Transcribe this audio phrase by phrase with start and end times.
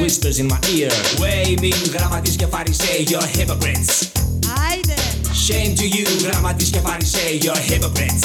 [0.00, 0.90] whispers in my ear.
[1.20, 4.06] Waving γραμματείς και φαρισαίοι You're hypocrites.
[4.68, 4.94] Άιντε,
[5.46, 8.24] Shame to you γραμματείς και φαρισαίοι You're hypocrites.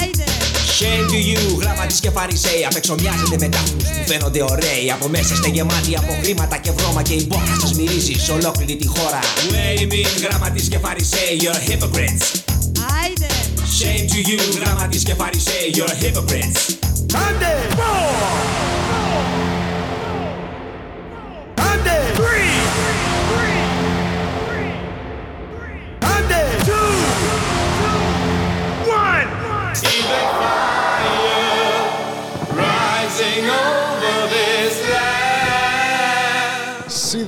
[0.00, 0.24] Άιντε.
[0.78, 5.08] Shame to you, γραμματείς και φαρισαίοι Απ' έξω μοιάζετε με τάφους που φαίνονται ωραίοι Από
[5.08, 8.86] μέσα είστε γεμάτοι από χρήματα και βρώμα Και η μπόχα σας μυρίζει σε ολόκληρη τη
[8.86, 9.18] χώρα.
[9.50, 12.26] Waving γραμματείς και φαρισαίοι You're hypocrites.
[13.02, 13.26] Άιντε,
[13.78, 16.60] Shame to you, γραμματείς και φαρισαίοι You're hypocrites.
[17.28, 17.52] Άντε!
[17.68, 18.43] Άντε!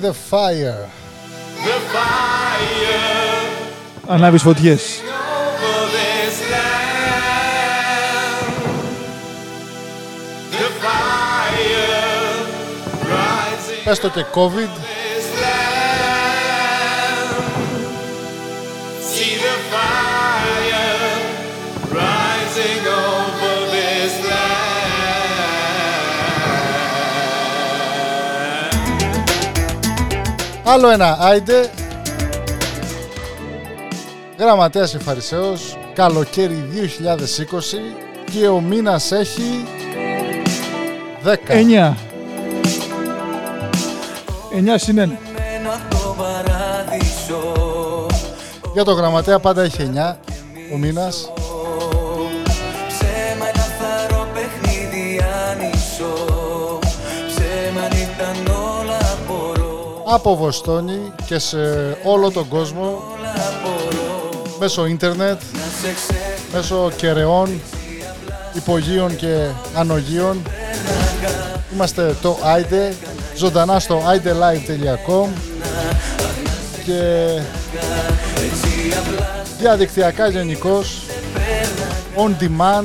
[0.06, 0.89] The fire.
[1.67, 2.97] The fire
[4.06, 4.83] Ανάβεις φωτιές.
[4.83, 7.27] over this land.
[10.53, 11.91] The fire
[13.12, 14.96] rising Πες το και COVID.
[30.69, 31.71] Άλλο ένα άιντε.
[34.38, 35.78] Γραμματέας και Φαρισαίος.
[35.94, 37.97] Καλοκαίρι 2020.
[38.32, 39.65] Και ο μήνας έχει
[41.25, 41.54] 10.
[41.54, 41.97] 9.
[44.50, 44.99] 9 συν 1.
[44.99, 47.53] Μένω απ' το παράδεισο
[48.72, 50.16] Για το γραμματέα πάντα έχει 9.
[50.72, 51.33] Ο μήνας.
[60.09, 61.59] Από Βοστόνη και σε
[62.05, 63.03] όλο τον κόσμο.
[64.59, 65.41] Μέσω ίντερνετ.
[65.41, 66.21] Σε ξέρω
[66.53, 67.61] Μέσω κεραιών,
[68.53, 70.43] υπογείων και ανογείων.
[71.75, 72.93] Είμαστε το AIDE,
[73.37, 75.28] ζωντανά στο idelive.com
[76.84, 77.27] και
[79.59, 81.03] διαδικτυακά γενικώς
[82.16, 82.84] on demand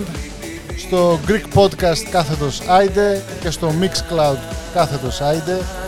[0.78, 4.38] στο Greek Podcast κάθετος AIDE και στο Mixcloud
[4.74, 5.81] κάθετος AIDE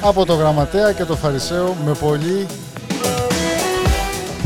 [0.00, 2.46] από το Γραμματέα και το Φαρισαίο με πολύ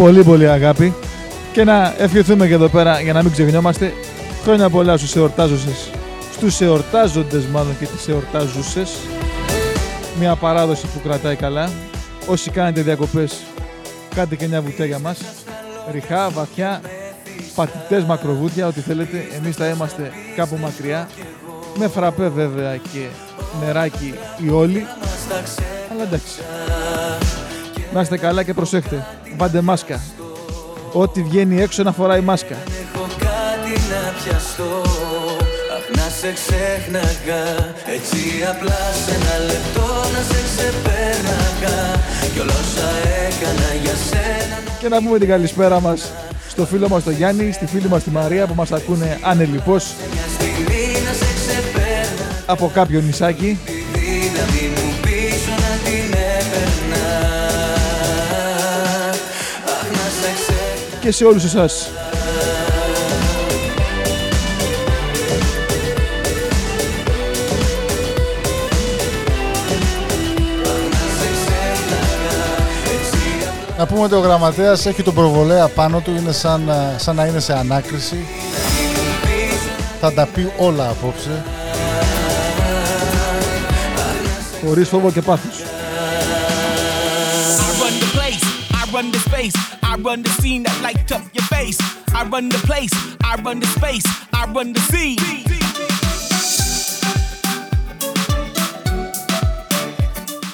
[0.00, 0.94] Πολύ πολύ αγάπη.
[1.52, 3.92] Και να ευχηθούμε και εδώ πέρα για να μην ξεχνιόμαστε.
[4.42, 5.90] Χρόνια πολλά στους εορτάζωσες.
[6.32, 8.90] Στους εορτάζοντες μάλλον και τις εορτάζουσες.
[10.18, 11.70] Μια παράδοση που κρατάει καλά.
[12.26, 13.36] Όσοι κάνετε διακοπές,
[14.14, 15.18] κάντε και μια βουτιά για μας.
[15.92, 16.80] Ριχά, βαθιά,
[17.54, 19.26] πατητές μακροβούτια, ό,τι θέλετε.
[19.36, 21.08] Εμείς θα είμαστε κάπου μακριά.
[21.78, 23.06] Με φραπέ βέβαια και
[23.64, 24.86] νεράκι οι όλοι.
[25.92, 26.34] Αλλά εντάξει.
[27.92, 29.06] Να είστε καλά και προσέχτε.
[29.36, 30.00] Βάλτε μάσκα.
[30.92, 32.54] Ό,τι βγαίνει έξω να φοράει μάσκα.
[32.54, 34.82] Έχω κάτι να πιαστώ
[35.76, 37.42] Αχ να σε ξέχναγα
[37.96, 38.18] Έτσι
[38.50, 41.76] απλά σε ένα λεπτό να σε ξεπέρναγα
[42.32, 42.88] Κι όλα όσα
[43.26, 46.12] έκανα για σένα Και να πούμε την καλησπέρα μας
[46.48, 49.94] στο φίλο μας τον Γιάννη, στη φίλη μας τη Μαρία που μας ακούνε ανελιπώς
[52.50, 53.58] από κάποιο νησάκι.
[53.64, 57.06] Τη δύναμη μου πίσω να την έπαιρνα
[59.64, 61.90] Αχ να σε ξέχναγα και σε όλους εσάς.
[73.78, 77.26] Να πούμε ότι ο γραμματέας έχει τον προβολέα πάνω του, είναι σαν, ε, σαν να
[77.26, 78.26] είναι σε ανάκριση.
[80.00, 81.42] Θα τα πει όλα απόψε.
[84.66, 85.54] Χωρίς φόβο και πάθος.
[87.58, 88.44] I run the place,
[88.80, 89.56] I run the space,
[89.90, 91.78] I run the scene that light up your face.
[92.18, 92.94] I run the place,
[93.30, 94.06] I run the space,
[94.40, 95.40] I run the scene.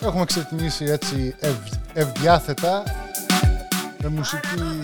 [0.02, 1.54] Έχουμε ξεκινήσει έτσι ευ,
[1.92, 2.82] ευδιάθετα
[4.02, 4.82] με μουσική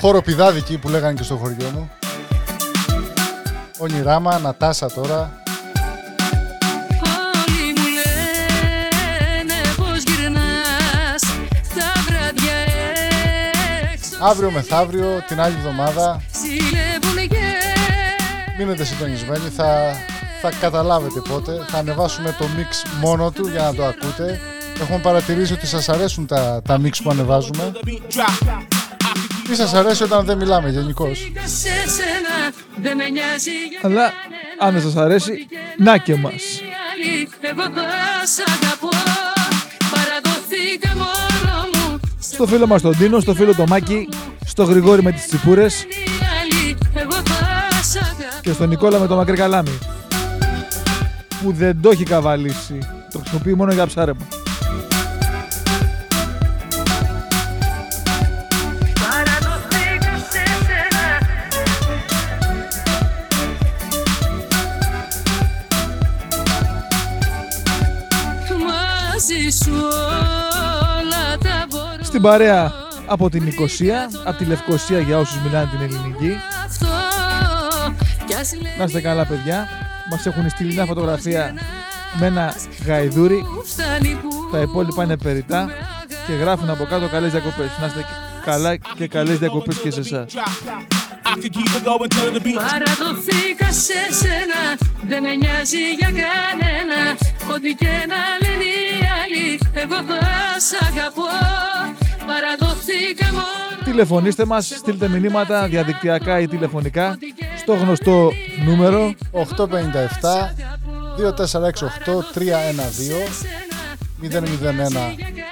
[0.00, 1.90] χοροπηδάδικη που λέγανε και στο χωριό μου.
[3.78, 5.39] Ονειράμα, Νατάσα τώρα.
[14.22, 17.36] Αύριο μεθαύριο, την άλλη εβδομάδα, Ζηλεύουν και
[18.58, 19.96] μείνετε συντονισμένοι, θα,
[20.40, 21.64] θα καταλάβετε πότε.
[21.68, 24.40] Θα ανεβάσουμε το mix μόνο του για να το ακούτε.
[24.80, 27.72] Έχουμε παρατηρήσει ότι σας αρέσουν τα, τα mix που ανεβάζουμε.
[27.74, 28.56] The beat drop.
[29.48, 31.32] Τι σας αρέσει όταν δεν μιλάμε γενικώς.
[31.44, 34.12] σε σένα δεν με νοιάζει για Αλλά
[34.58, 35.46] αν δεν σας αρέσει,
[35.78, 36.42] να και μας.
[36.92, 38.88] άλλη Εγώ θα σ' αγαπώ
[42.40, 44.08] Στο φίλο μας τον Τίνο, στο φίλο το Μάκη,
[44.44, 45.86] στο Γρηγόρη με τις τσιπούρες
[46.40, 49.78] άλλη Εγώ θα σ' αγαπώ και στον Νικόλα με το μακρύ καλάμι.
[51.42, 52.78] Που δεν το έχει καβαλήσει.
[53.12, 54.39] Το χρησιμοποιεί μόνο για ψάρεμα.
[72.20, 72.72] Μπορώ Στην παρέα
[73.06, 76.36] από την Νικοσία, από τη Λευκοσία για όσους μιλάνε την ελληνική.
[76.66, 76.86] Αυτό
[78.26, 79.68] κι ας λέει Να είστε καλά παιδιά.
[80.10, 81.54] Μας έχουν στείλει μια φωτογραφία
[82.18, 82.54] με ένα
[82.86, 83.44] γαϊδούρι.
[83.54, 85.70] που φτάνει που Τα υπόλοιπα είναι περιτά
[86.26, 87.70] και γράφουν από κάτω καλές διακοπές.
[87.80, 88.04] Να είστε
[88.44, 90.32] καλά και καλές διακοπές και σε εσάς.
[90.34, 91.00] Drop.
[91.30, 94.62] I could keep it going till the beat Παραδοθήκα σε σένα
[95.08, 97.00] Δεν με νοιάζει για κανένα
[97.54, 100.20] Ό,τι και να λένε οι άλλοι Εγώ θα
[100.68, 101.99] σ' αγαπώ Παραδοθήκα μόνο
[103.84, 107.18] Τηλεφωνήστε μας, στείλτε μηνύματα διαδικτυακά ή τηλεφωνικά
[107.58, 108.30] στο γνωστό
[108.64, 109.36] νούμερο 857
[111.18, 111.32] 2468
[112.34, 112.40] 312
[114.22, 114.30] 001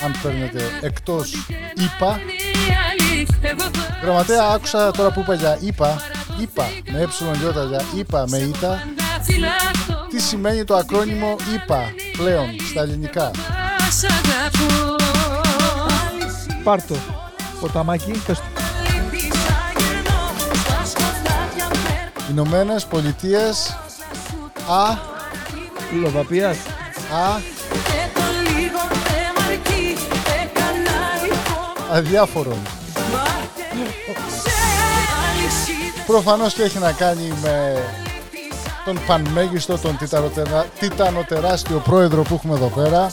[0.05, 1.33] αν παίρνετε εκτός
[1.75, 2.21] ΙΠΑ.
[2.21, 6.01] Οι άλλοι Εγώ θα Γραμματέα άκουσα τώρα που είπα για ΙΠΑ
[6.41, 7.07] ΙΠΑ με ε
[7.69, 8.83] για ΙΠΑ με ΙΤΑ.
[8.97, 13.31] Τα φυλάξω Τι σημαίνει το ακρόνιμο ΙΠΑ πλέον στα ελληνικά;
[13.79, 15.08] Θα σ' αγαπώ
[16.69, 16.95] Πάρτο.
[17.61, 18.45] Ποταμάκι πες του.
[22.31, 23.77] Ηνωμένες Πολιτείες
[24.71, 24.97] Α,
[26.01, 26.57] Λοδαπίας
[27.13, 27.41] Α,
[31.93, 32.59] αδιάφορον.
[36.07, 37.85] Προφανώς και έχει να κάνει με
[38.85, 43.11] τον πανμέγιστο, τον τιτανοτερά- τιτανοτεράστιο πρόεδρο που έχουμε εδώ πέρα.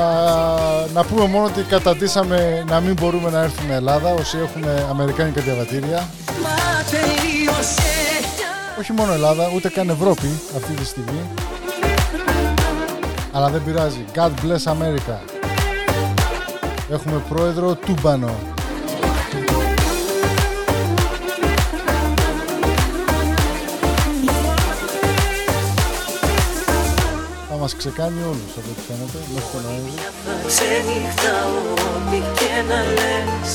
[0.00, 5.40] Α, να πούμε μόνο ότι καταντήσαμε να μην μπορούμε να έρθουμε Ελλάδα όσοι έχουμε αμερικάνικα
[5.40, 6.08] διαβατήρια.
[8.78, 11.20] Όχι μόνο Ελλάδα, ούτε καν Ευρώπη αυτή τη στιγμή.
[13.32, 14.04] Αλλά δεν πειράζει.
[14.14, 15.18] God bless America.
[16.90, 18.34] Έχουμε πρόεδρο Τούμπανο.
[27.60, 29.94] Μας ξεκάνει όλους από ό,τι φαίνεται μέχρι τον Νοέμβρη.
[30.50, 31.56] Ξενυχτάω
[31.92, 33.50] ό,τι και να λες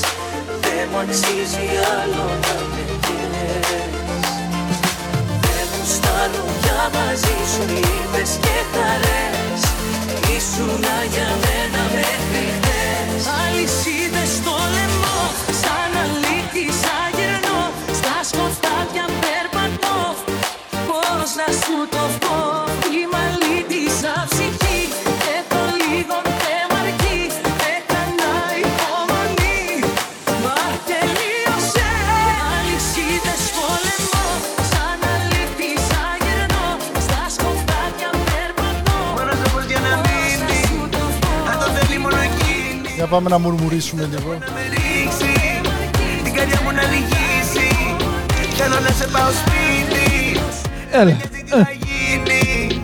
[0.64, 1.66] Δεν μου αξίζει
[1.98, 4.28] άλλο να με καίες
[5.44, 9.60] Δεν μου στάνω για μαζί σου είπες και χαρές
[10.36, 15.20] Ήσουνα για μένα μέχρι χτες Αλυσίδες στο λαιμό
[15.60, 17.62] Σαν αλήτης αγερνώ
[17.98, 19.98] Στα σκοτάδια περπατώ
[20.88, 21.76] Πώς να σου
[43.16, 44.32] πάμε να μουρμουρίσουμε λίγο.
[44.32, 45.32] Να με ρίξει
[46.24, 47.68] Την καρδιά μου να λυγίσει.
[48.56, 50.40] Θέλω να σε πάω σπίτι.
[50.90, 52.82] Έλα Τι θα γίνει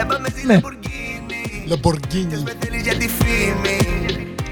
[0.00, 0.60] Έπαμε στην Ναι.
[0.62, 2.42] Lamborghini Λαμποργκίνι.
[2.44, 3.78] Με θέλεις για τη φήμη.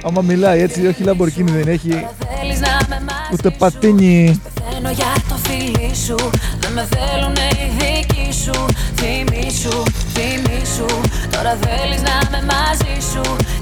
[0.04, 4.40] Άμα μιλάει έτσι όχι Λαμπορκίνη δεν έχει Θέλεις να με μάθεις ούτε πατίνι.
[4.42, 6.30] Πεθαίνω για το φίλι σου.
[6.60, 8.66] Δεν με θέλουνε οι δικοί σου.
[9.00, 9.82] Θυμήσου,
[10.14, 13.36] θυμήσου Τώρα θέλεις να με μαζί σου.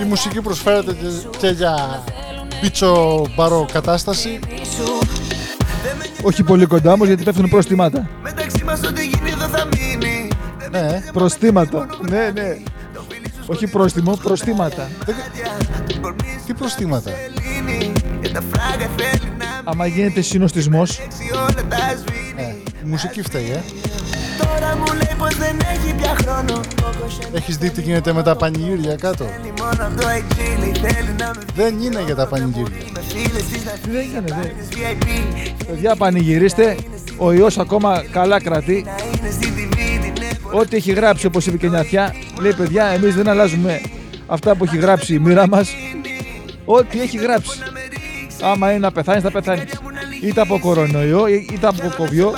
[0.00, 1.06] Η μουσική προσφέρεται και,
[1.38, 2.04] και για
[2.60, 4.38] πίτσο μπαρό κατάσταση.
[4.48, 4.98] θυμήσου
[6.22, 10.28] Όχι πολύ κοντά όμως γιατί πέφτουν προστιμάτα Μεταξύ μας ό,τι γίνει εδώ θα μείνει
[10.70, 12.56] Ναι, Προστήματα Ναι ναι
[13.46, 14.88] Όχι πρόστιμο, προστήματα
[16.46, 17.10] τι προστήματα.
[17.10, 22.88] Λύνει Και τα φράγκα θέλει να Άμα γίνεται συνοστισμός μίξει όλα τα σβήνει Ε, η
[22.88, 23.62] μουσική φταίει, ε.
[24.38, 26.60] Τώρα μου λέει πως δεν έχει πια χρόνο
[27.32, 31.42] Έχεις δει τι γίνεται με τα πανηγύρια κάτω; Θέλει μόνο αυτό εξήλει Θέλει να με
[31.54, 32.76] Δεν είναι για τα πανηγύρια.
[32.94, 34.34] με φίλες της να Τι δεν γίνεται
[34.70, 35.06] δε VIP
[35.66, 36.76] Παιδιά πανηγυρίστε
[37.16, 39.74] Ο ιός ακόμα καλά κρατεί Να είναι στη TV
[40.14, 43.80] την έχω Ό,τι έχει γράψει όπως είπε και η Νιαθιά Λέει παιδιά εμείς δεν αλλάζουμε
[44.26, 45.68] Αυτά που έχει γράψει η μοίρα μας
[46.68, 47.58] ό,τι έχει γράψει.
[48.42, 49.64] Άμα είναι να πεθάνεις, θα πεθάνεις.
[50.22, 52.34] Είτε από κορονοϊό, ή- είτε από κοβιό.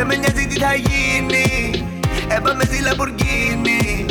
[0.00, 1.84] Στο σπίτι Δεν με νοιάζει τι θα γίνει.
[2.28, 4.06] Έπαμε στη Λαμπορκίνη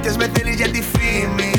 [0.00, 1.52] Κι ας με θέλεις για τη φήμη.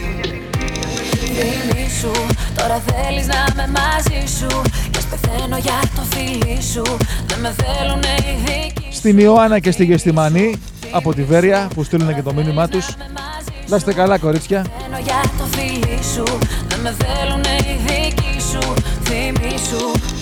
[1.19, 2.12] Φίλη σου,
[2.55, 4.62] τώρα θέλεις να είμαι μαζί σου.
[4.91, 6.98] Κι ας πεθαίνω για το φίλι σου.
[7.27, 8.98] Δεν με θέλουνε οι δικοί σου.
[8.98, 10.59] Στην Ιωάννα και στη Γεστημανή
[10.91, 12.95] από τη Βέρεια που στείλουν και το μήνυμά τους.
[12.98, 13.69] Να είμαι μαζί σου.
[13.69, 14.62] Να είστε καλά κορίτσια.
[14.62, 16.38] Πεθαίνω για το φίλι σου.
[16.67, 18.74] Δεν με θέλουνε οι δικοί σου.
[19.03, 20.18] Φήμη σου δεν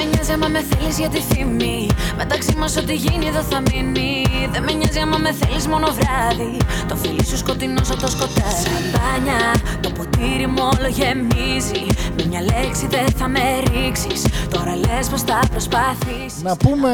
[0.00, 1.88] με νοιάζει άμα με θέλεις για τη φήμη.
[2.16, 4.12] Μεταξύ μας ό,τι γίνει εδώ θα μείνει.
[4.52, 6.56] Δεν με νοιάζει άμα με θέλεις μόνο βράδυ.
[6.88, 9.40] Το φίλι σου σκοτεινός σαν το σκοτάδι Σαμπάνια,
[9.80, 11.84] το ποτήρι μου όλο γεμίζει.
[12.16, 13.40] Με μια λέξη δεν θα με
[13.72, 14.20] ρίξεις.
[14.50, 16.42] Τώρα λες πως θα προσπαθήσεις.
[16.42, 16.90] Να πούμε,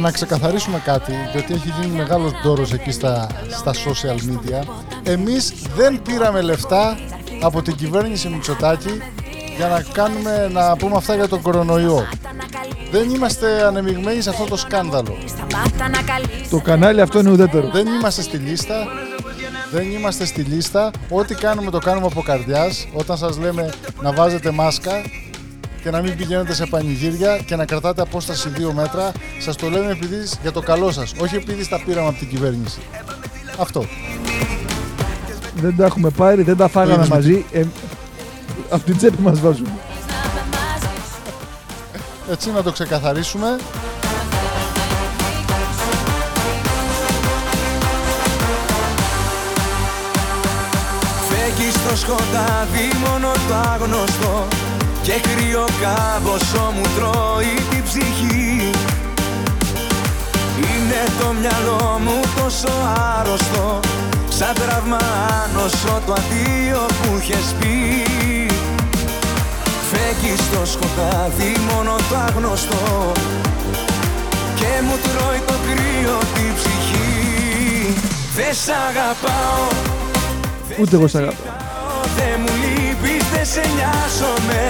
[0.00, 3.26] να ξεκαθαρίσουμε κάτι, γιατί έχει γίνει μεγάλος ντόρος εκεί στα,
[3.58, 4.60] στα social media.
[5.02, 6.98] Εμείς δεν πήραμε λεφτά
[7.42, 9.00] από την κυβέρνηση Μητσοτάκη
[9.56, 12.06] για να κάνουμε, να πούμε αυτά για τον κορονοϊό.
[12.90, 15.18] Δεν είμαστε ανεμειγμένοι σε αυτό το σκάνδαλο.
[15.26, 17.70] Σταμάτα να καλείς Το κανάλι αυτό είναι ουδέτερο.
[17.70, 18.74] Δεν είμαστε στη λίστα.
[19.70, 20.90] Δεν είμαστε στη λίστα.
[21.08, 22.88] Ό,τι κάνουμε το κάνουμε από καρδιάς.
[22.92, 23.70] Όταν σας λέμε
[24.02, 25.02] να βάζετε μάσκα
[25.82, 29.90] και να μην πηγαίνετε σε πανηγύρια και να κρατάτε απόσταση 2 μέτρα, σας το λέμε
[29.90, 32.78] επειδή για το καλό σας, όχι επειδή στα πήραμε από την κυβέρνηση.
[33.58, 33.84] Αυτό.
[35.54, 37.44] Δεν τα έχουμε πάρει, δεν τα φάγαμε είδες με μαζί.
[37.52, 37.64] Ε,
[38.70, 39.70] από την τσέπη μας βάζουμε.
[42.30, 43.56] Έτσι να το ξεκαθαρίσουμε.
[51.28, 54.46] Φεύγει στο σκοτάδι μόνο το άγνωστο
[55.02, 58.70] Και κρύο κάμποσο μου τρώει την ψυχή
[60.56, 62.68] Είναι το μυαλό μου τόσο
[63.18, 63.80] άρρωστο
[64.28, 64.98] Σαν τραύμα
[65.44, 68.37] άνοσο το αντίο που είχες πει
[69.90, 73.12] Φεύγει στο σκοτάδι μόνο το άγνωστο.
[74.54, 77.08] Και μου τρώει το κρύο την ψυχή.
[78.36, 79.66] Δεν σ' αγαπάω
[80.80, 81.42] Ούτε εγώ σ' αγαπώ.
[82.16, 84.62] δεν μου λείπεις, δεν σε νοιάζομαι.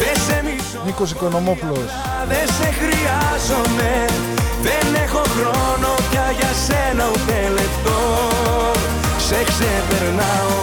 [0.00, 1.90] Δεν σε μισώ, Νίκος Οικονομόπουλος.
[2.28, 3.92] δεν σε χρειάζομαι.
[4.66, 7.98] Δεν έχω χρόνο πια για σένα ούτε λεπτό.
[9.28, 10.58] Σε ξεπερνάω,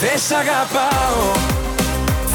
[0.00, 1.22] δεν σ' αγαπάω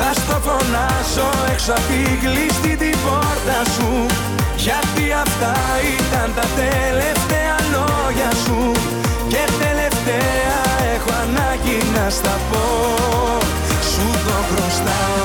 [0.05, 4.05] Θα στο φωνάσω έξω απ' την κλειστή την πόρτα σου.
[4.55, 5.53] Γιατί αυτά
[5.97, 8.71] ήταν τα τελευταία λόγια σου.
[9.27, 10.59] Και τελευταία
[10.93, 12.65] έχω ανάγκη να στα πω.
[13.91, 15.23] Σου το χρωστάω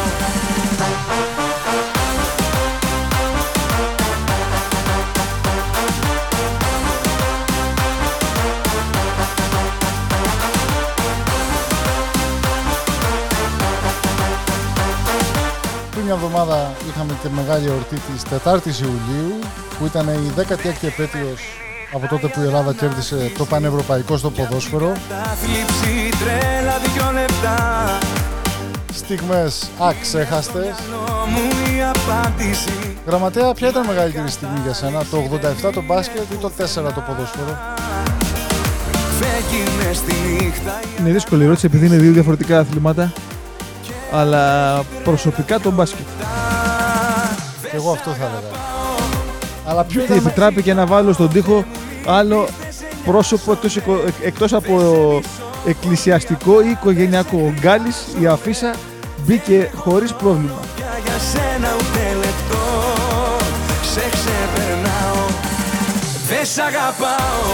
[16.08, 19.38] μια εβδομάδα είχαμε τη μεγάλη εορτή της 4ης Ιουλίου
[19.78, 21.40] που ήταν η 16η επέτειος
[21.92, 24.92] από τότε που η Ελλάδα κέρδισε το πανευρωπαϊκό στο ποδόσφαιρο.
[25.08, 27.58] Τα θλίψη τρέλα δυο λεπτά
[28.92, 30.74] Στιγμές αξέχαστες.
[30.90, 35.16] Νο μου η απάντηση Γραμματέα, ποια ήταν η μεγαλύτερη στιγμή για σένα, το
[35.66, 37.58] 87 το μπάσκετ ή το 4 το ποδόσφαιρο;
[39.18, 43.12] Φεύγει μες στη νύχτα Είναι δύσκολη ερώτηση επειδή είναι δύο διαφορετικά αθλήματα.
[44.12, 46.06] Αλλά προσωπικά το μπάσκετ.
[47.62, 48.56] Και εγώ αυτό θα έλεγα.
[49.66, 50.26] Αλλά ποιο Και ήταν...
[50.26, 51.64] επιτράπηκε να βάλω στον τοίχο
[52.06, 52.48] άλλο
[53.04, 54.74] πρόσωπο εκτός, οικο- εκ- εκτός από
[55.66, 57.36] εκκλησιαστικό ή οικογενειακό.
[57.38, 58.74] Ο Γκάλης, η αφίσα
[59.24, 60.58] μπήκε χωρίς πρόβλημα.
[60.76, 62.64] πια για σένα ούτε λεπτό
[63.92, 65.24] Σε ξεπερνάω
[66.28, 67.46] Δεν σ' αγαπάω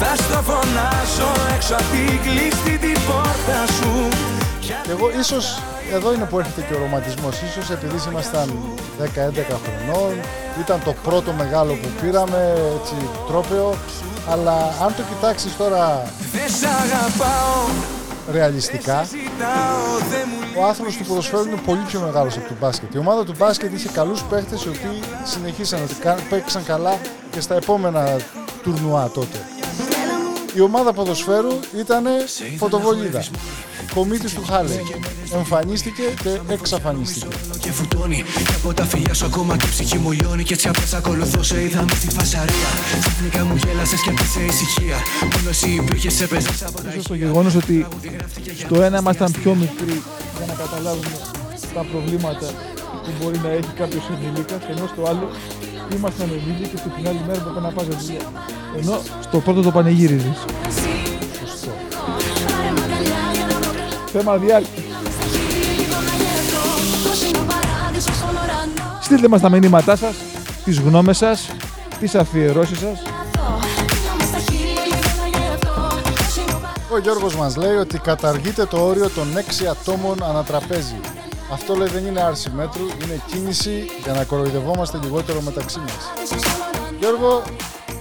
[0.00, 4.37] Θα στο φωνάσω έξω απ' την κλειστή την πόρτα σου Και
[4.90, 7.40] εγώ ίσως εδώ είναι που έρχεται και ο ρομαντισμός.
[7.50, 8.54] Ίσως επειδή ήμασταν
[8.98, 10.12] 10-11 χρονών,
[10.60, 12.94] ήταν το πρώτο μεγάλο που πήραμε, έτσι
[13.28, 13.74] τρόπαιο.
[14.30, 17.68] Αλλά αν το κοιτάξεις τώρα Δεν σ' αγαπάω
[18.32, 22.94] ρεαλιστικά, Ζητάω δεν μου ο άθλος του ποδοσφαίρου είναι πολύ πιο μεγάλος από του μπάσκετ.
[22.94, 26.96] Η ομάδα του μπάσκετ είχε καλούς παίχτες οι οποίοι συνεχίσαν να κα- παίξαν καλά
[27.30, 28.16] και στα επόμενα
[28.62, 29.38] τουρνουά τότε.
[30.54, 32.04] Η ομάδα ποδοσφαίρου ήταν
[32.58, 33.24] φωτοβολίδα.
[33.94, 34.70] Κομίτης του Χάλε.
[35.34, 37.26] Εμφανίστηκε και εξαφανίστηκε.
[37.60, 40.68] και φουτώνει Και από τα φιλιά σου ακόμα και η ψυχή μου λιώνει Και έτσι
[40.68, 42.68] απλώς ακολουθώ σε είδαμε στη φασαρία
[43.00, 44.96] Ξαφνικά μου γέλασες και έπεσε ησυχία
[45.36, 47.86] Μόνο εσύ υπήρχες σε παίζες από τα Ίσως το γεγονός ότι
[48.58, 50.02] στο ένα ήμασταν πιο μικροί
[50.36, 51.16] για να καταλάβουμε
[51.74, 52.46] τα προβλήματα
[53.04, 55.28] που μπορεί να έχει κάποιος ενήλικας ενώ στο άλλο
[55.96, 58.20] ήμασταν ενήλικες και την άλλη μέρα πρέπει να πας για δουλειά.
[58.80, 60.38] Ενώ στο πρώτο το πανηγύριζες.
[64.18, 64.82] Θέμα διάρκεια.
[69.00, 70.14] Στείλτε μας τα μηνύματά σας,
[70.64, 71.50] τις γνώμες σας,
[72.00, 73.02] τις αφιερώσεις σας.
[76.92, 81.00] Ο Γιώργος μας λέει ότι καταργείται το όριο των 6 ατόμων ανατραπέζι.
[81.52, 86.32] Αυτό λέει δεν είναι άρση μέτρου, είναι κίνηση για να κοροϊδευόμαστε λιγότερο μεταξύ μας.
[86.98, 87.42] Γιώργο,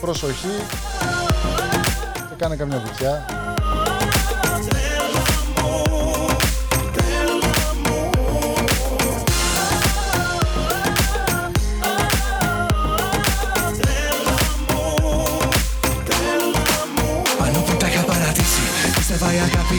[0.01, 0.55] προσοχή,
[2.29, 3.36] και κάνε καμιά βουτιά.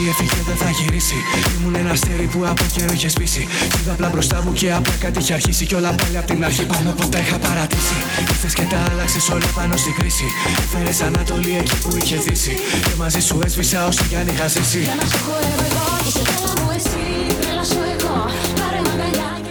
[0.09, 1.19] Η αγάπη έφυγε δεν θα γυρίσει.
[1.57, 3.47] Ήμουν ένα αστέρι που από καιρό είχε σπίσει.
[3.81, 5.67] Είδα απλά μπροστά μου και απλά κάτι είχε αρχίσει.
[5.67, 7.97] Κι όλα πάλι απ' την αρχή πάνω που τα είχα παρατήσει.
[8.29, 10.25] Ήρθες και τα άλλαξες όλα πάνω στην κρίση.
[10.65, 14.83] Έφερες Ανατολή εκεί που είχε δύσει Και μαζί σου έσβησα όσο κι αν είχα ζήσει.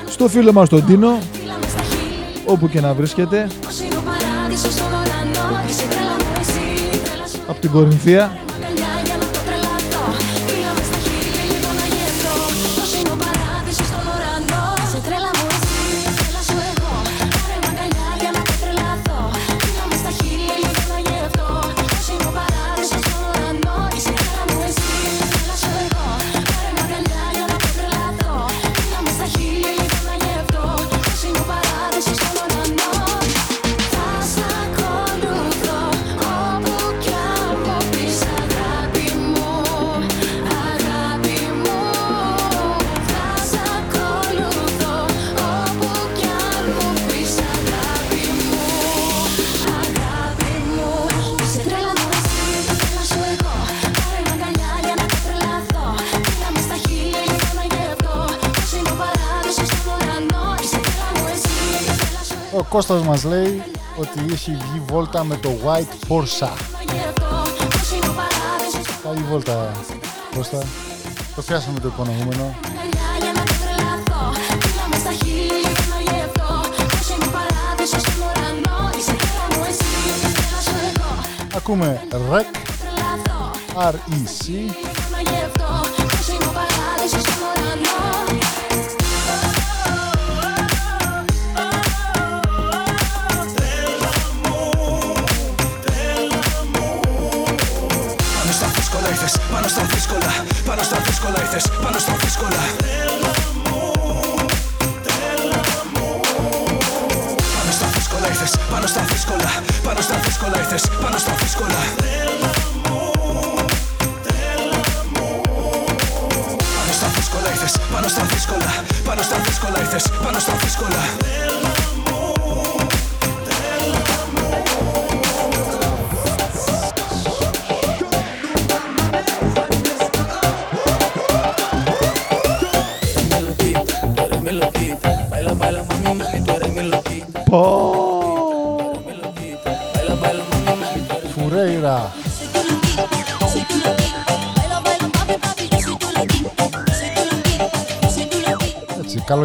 [0.09, 1.19] Στο φίλο μας τον Τίνο,
[2.45, 3.47] όπου και να βρίσκεται,
[7.48, 8.47] από την Κορινθία,
[62.70, 63.64] Κώστας μας λέει
[63.98, 66.50] ότι έχει βγει βόλτα με το White Porsche.
[69.03, 69.72] Καλή βόλτα,
[70.36, 70.64] Κώστα.
[71.36, 72.56] Το πιάσαμε το υπονοούμενο.
[81.56, 82.46] Ακούμε REC,
[83.75, 84.72] R-E-C,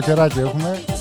[0.03, 0.92] Έτσι, καλοκαιράκι έχουμε.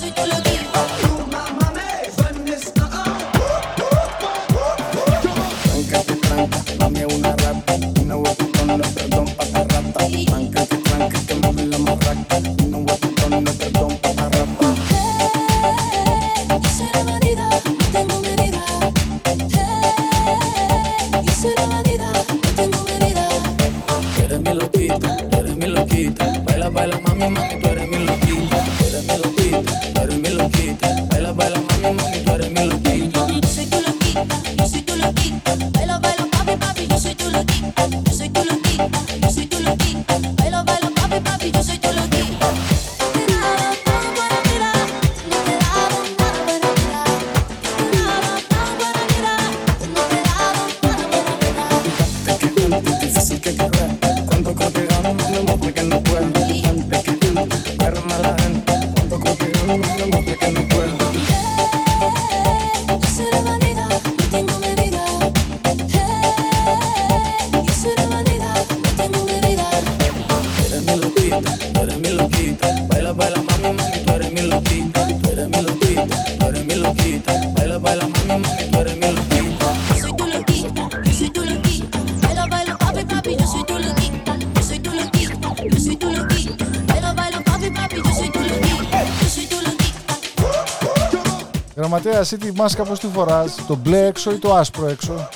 [92.34, 95.30] εσύ τη μάσκα πώς τη φοράς, το μπλε έξω ή το άσπρο έξω;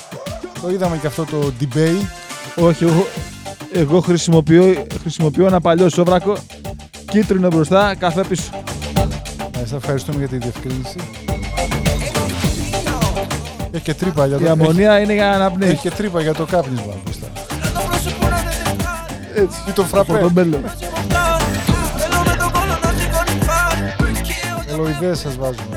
[0.62, 2.06] Το είδαμε και αυτό το debate.
[2.54, 2.86] Όχι,
[3.72, 6.36] εγώ, χρησιμοποιώ, χρησιμοποιώ ένα παλιό σόβρακο,
[7.10, 8.50] κίτρινο μπροστά, καφέ πίσω.
[9.72, 10.96] Ε, ευχαριστούμε για τη διευκρίνηση.
[13.70, 15.72] Έχει και τρύπα για το Η αμμονία είναι για αναπνέεις.
[15.72, 17.26] Έχει και τρύπα για το κάπνισμα μπροστά.
[19.34, 19.58] Έτσι.
[19.68, 20.18] Ή το φραπέ.
[20.18, 20.60] Το μπέλο.
[24.68, 25.75] Ελοειδές σας βάζουμε.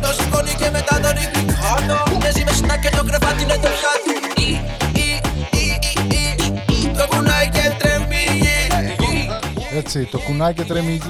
[0.00, 1.00] Το σηκώνει και μετά
[2.90, 3.68] το κρεβάτι είναι το
[6.98, 7.48] Το κουνάει
[9.76, 11.00] Έτσι, το κουνάει και τρέμει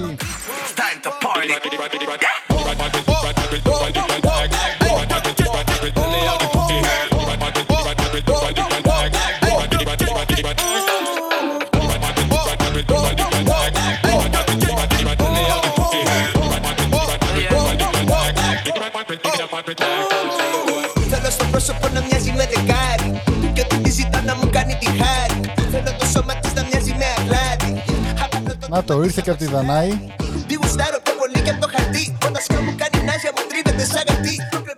[28.91, 29.89] Το ήρθε και από τη Δανάη.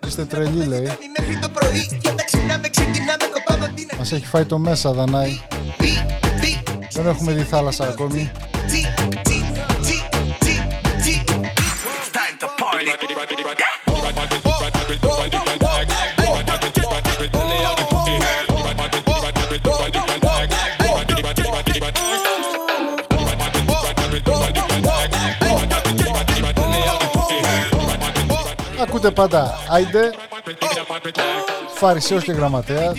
[0.07, 0.91] Είστε τρελοί λέει.
[3.99, 5.41] Μας έχει φάει το μέσα Δανάη.
[6.93, 8.31] Δεν έχουμε δει θάλασσα ακόμη.
[29.07, 29.59] ακούτε πάντα.
[29.69, 30.11] Άιντε.
[31.75, 32.99] Φαρισαίος και Γραμματέας.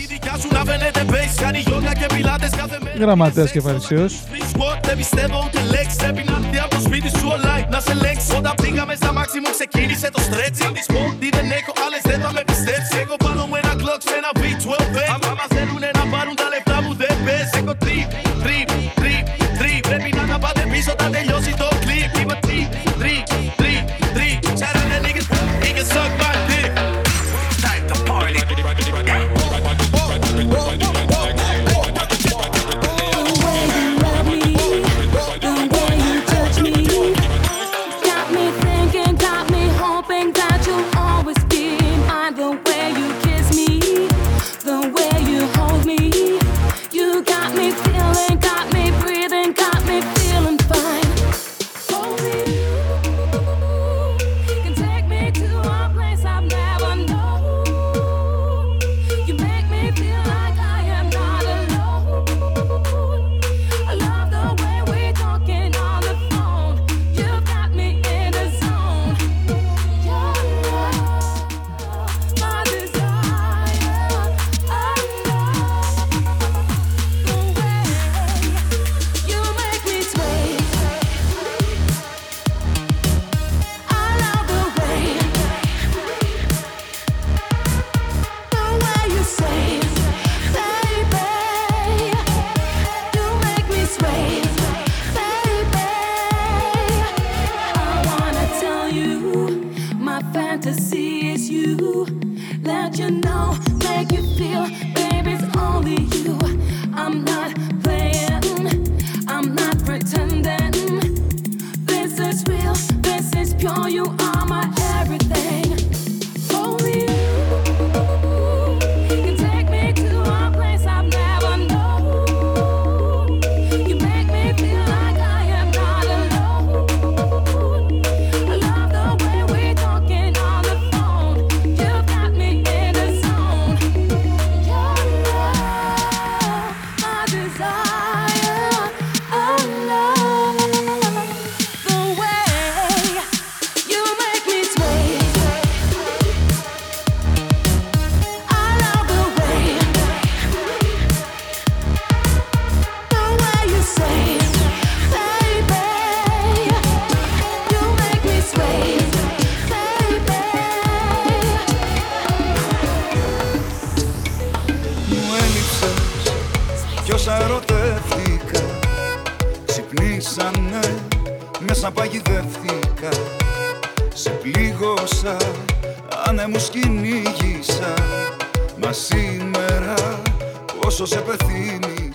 [2.98, 4.14] Γραμματέας και Φαρισαίος.
[8.36, 9.12] Όταν πήγαμε στα
[9.50, 10.20] ξεκίνησε το
[11.30, 11.44] δεν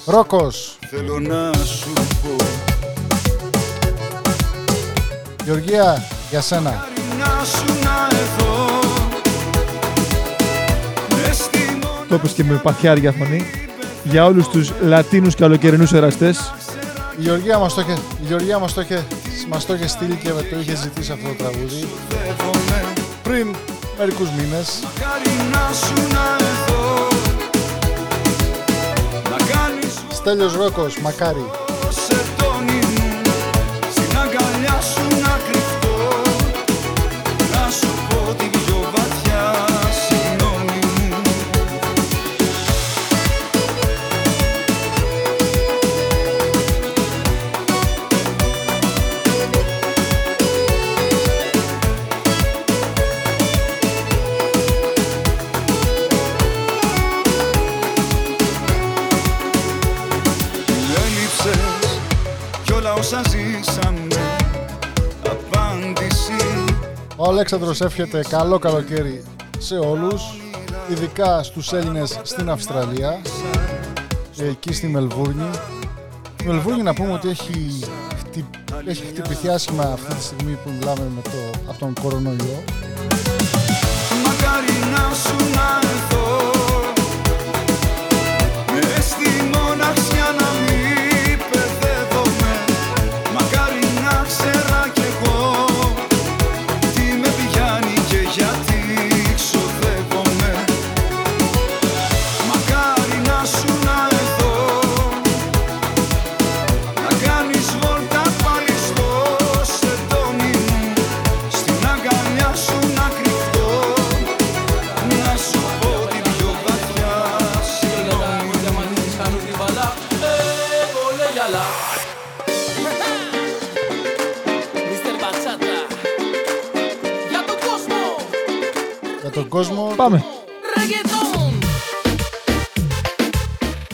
[0.10, 0.78] Ρόκος.
[0.90, 2.46] Θέλω να σου πω.
[5.46, 6.88] Γεωργία, για σένα.
[12.10, 13.46] Το και με παθιάρια φωνή.
[14.04, 16.54] Για όλους τους Λατίνους καλοκαιρινούς εραστές.
[17.18, 19.06] Η Γεωργία μας το είχε, η Γεωργία μας το είχε,
[19.50, 21.88] μας το είχε στείλει και το είχε ζητήσει αυτό το τραγούδι.
[23.24, 23.56] Πριν
[23.98, 24.80] μερικούς μήνες.
[24.84, 26.39] Μακάρι να σου να
[30.20, 31.59] Στέλιος Ρόκος, μακάρι.
[67.40, 69.24] Αλέξανδρος εύχεται καλό καλοκαίρι
[69.58, 70.24] σε όλους,
[70.92, 73.22] ειδικά στους Έλληνες στην Αυστραλία,
[74.32, 75.50] και εκεί στη Μελβούρνη.
[76.44, 77.80] Η Μελβούρνη να πούμε ότι έχει,
[78.18, 78.46] χτυ...
[78.86, 81.60] έχει χτυπηθεί άσχημα αυτή τη στιγμή που μιλάμε με το...
[81.68, 82.64] από τον κορονοϊό.
[84.26, 86.19] Μακάρι να σου να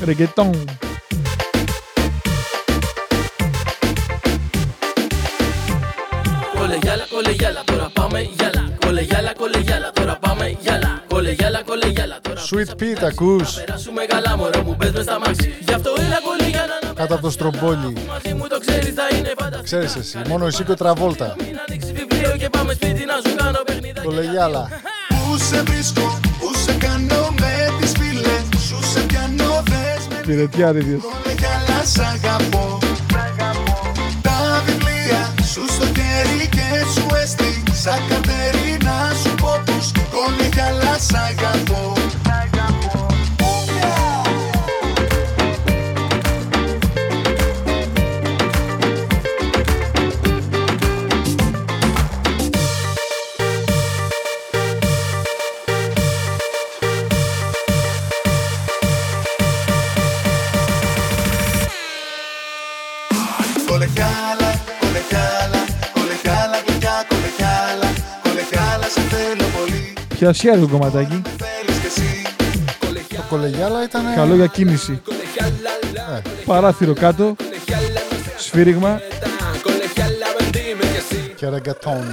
[0.05, 0.17] τώρα
[12.49, 15.53] Sweet Pete ακούς; Περάσουμε καλά, μωρό μου πες μες στα μάξι.
[15.59, 17.93] Γι' αυτό έλα κολεγιάλα να κάτω από το στρομπόλι.
[18.07, 19.63] μαζί μου το ξέρεις θα είναι φανταστικό.
[19.63, 21.35] Ξέρεις εσύ, μόνο εσύ και ο Τραβόλτα.
[21.37, 24.01] Μην ανοίξεις βιβλίο και πάμε σπίτι να σου κάνω παιχνίδα.
[24.01, 24.69] Το Λεγιάλα.
[25.07, 29.44] Πού σε βρίσκω, πού σε κάνω με τις φίλες Σου σε πιάνω δες με
[30.25, 31.01] Πυρετιά δίδιος.
[31.01, 32.77] Κολεγιάλα σ' αγαπώ
[34.21, 37.63] Τα βιβλία σου στο χέρι και σου έστι.
[37.73, 41.54] Σαν Κατερίνα σου πω τους Κολεγιάλα σ' αγαπώ
[70.25, 71.21] πολύ, Πιασιά το κομματάκι.
[71.37, 72.21] θέλεις κι εσύ
[73.15, 74.01] Το Κολεγιάλα ήταν.
[74.15, 75.01] Καλό για κίνηση.
[76.45, 77.35] Παράθυρο κάτω.
[78.37, 78.99] Σφύριγμα.
[81.35, 82.03] και ρεγκατόν.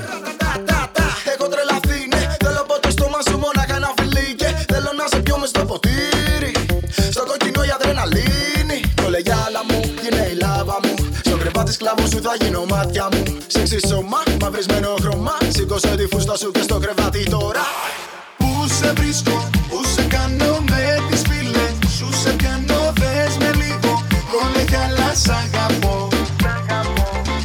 [1.35, 2.37] Έχω τρελαθεί, ναι.
[2.44, 5.64] Θέλω από το στόμα σου μόναχα να φιλεί και θέλω να σε πιω μες στο
[5.64, 6.53] ποτήρι.
[7.11, 8.79] Στο κοκκινό η αδρεναλίνη.
[8.94, 10.94] Το λεγιάλα μου, είναι η λάβα μου.
[11.25, 13.22] Στο κρεβάτι σκλάβο σου θα γίνω μάτια μου.
[13.46, 15.35] Σεξι σώμα, μαυρισμένο χρώμα.
[15.48, 17.64] Σήκωσε τη φούστα σου και στο κρεβάτι τώρα.
[18.82, 24.02] Πού σε βρίσκω, πού σε κάνω με τις φίλες Σου σε πιάνω δες με λίγο
[24.32, 26.08] Κολεγιάλα σ' αγαπώ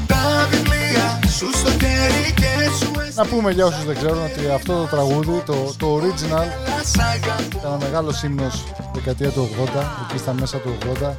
[0.08, 4.74] Τα βιβλία σου στο χέρι και σου Να πούμε για όσους δεν ξέρουν ότι αυτό
[4.74, 6.48] το τραγούδι, το, το original,
[6.84, 9.68] σ' αγαπώ ήταν ένα μεγάλος ύμνος δεκαετία του 80,
[10.08, 11.12] εκεί στα μέσα του 80,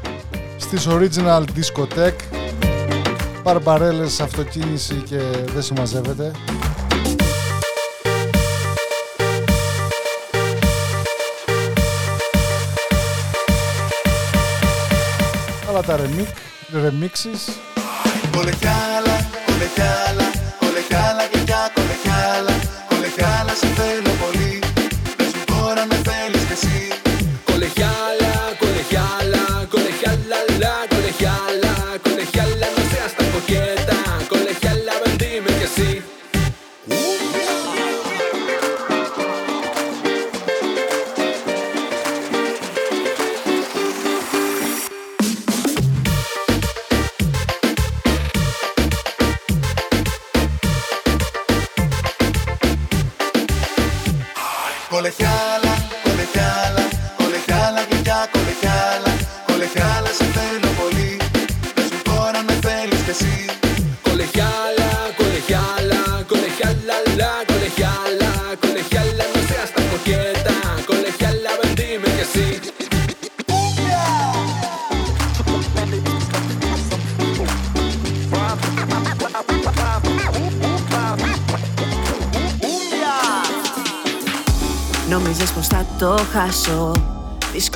[0.57, 2.48] στις original discotheque,
[3.42, 5.18] μπαρμπαρέλες, αυτοκίνηση και
[5.54, 6.31] δεν συμμαζεύεται.
[15.88, 16.29] Τα remix,
[16.85, 17.42] remixes.
[18.37, 20.28] Κολεγιάλα, κολεγιάλα, κολεγιάλα,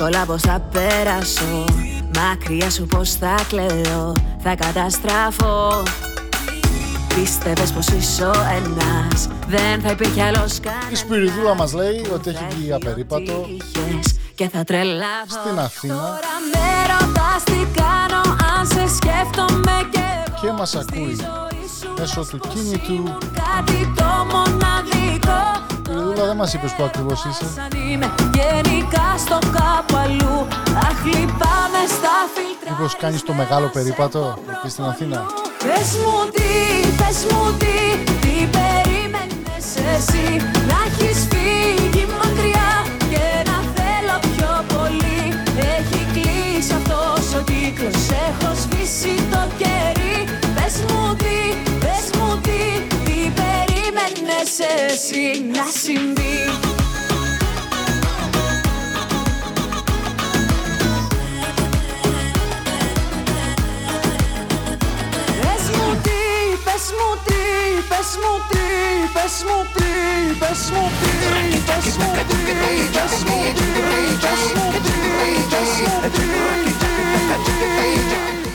[0.03, 1.65] Δύσκολα πως θα περάσω
[2.15, 5.83] Μακριά σου πως θα κλαίω Θα καταστραφώ.
[7.15, 12.29] Πίστευες πως είσαι ο ένας Δεν θα υπήρχε άλλος Η κανένας Σπυριδούλα μας λέει ότι
[12.29, 13.45] έχει βγει απερίπατο.
[13.49, 15.41] Είχες Και θα τρελαθώ.
[15.45, 15.93] Στην Αθήνα.
[15.93, 20.39] Τώρα με ρωτάς τι κάνω Αν σε σκέφτομαι και εγώ.
[20.41, 21.17] Και μας ακούει
[21.99, 23.17] μέσω του κίνητου.
[23.19, 24.72] Κάτι το μοναδικό
[26.13, 27.45] Σπυριδούλα δεν μας είπες που ακριβώς είσαι.
[27.55, 30.47] Σαν είμαι γενικά στο κάπου αλλού
[30.87, 35.25] Αχ λυπάμαι στα φίλτρα Μήπως κάνεις το μεγάλο περίπατο εκεί στην Αθήνα;
[35.63, 36.51] Πες μου τι,
[36.97, 37.75] πες μου τι
[38.21, 40.25] Τι περίμενες εσύ
[40.67, 41.27] Να έχεις
[54.59, 56.37] εσύ να συμβεί
[65.41, 66.19] Πες μου τι,
[66.65, 67.41] πες μου τι,
[67.89, 68.65] πες μου τι,
[69.13, 69.89] πες μου τι,
[70.39, 71.11] πες μου τι,
[71.67, 72.33] πες μου τι,
[72.93, 73.41] πες μου τι, πες μου
[73.93, 74.71] τι, πες μου
[76.03, 76.23] τι.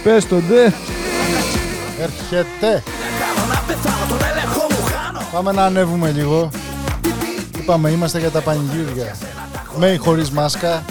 [0.02, 0.72] Πες το ντε.
[2.00, 2.82] Έρχεται.
[5.32, 6.50] Πάμε να ανέβουμε λίγο.
[7.58, 9.16] Είπαμε, είμαστε για τα πανηγύρια.
[9.76, 10.82] Με ή χωρίς μάσκα.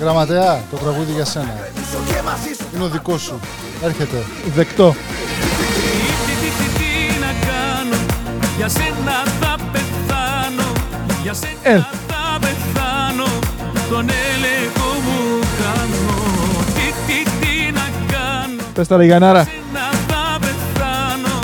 [0.00, 1.54] Γραμματέα, το τραγούδι για σένα.
[2.74, 3.40] Είναι ο δικός σου.
[3.82, 4.24] Έρχεται.
[4.54, 4.94] Δεκτό.
[6.26, 7.96] Τι, τι, τι, τι να κάνω
[8.56, 10.72] Για σένα θα πεθάνω
[11.22, 12.05] Για σένα
[18.76, 19.44] Πες τα ρε Γιαννάρα.
[19.44, 21.38] Σένα θα πεθάνω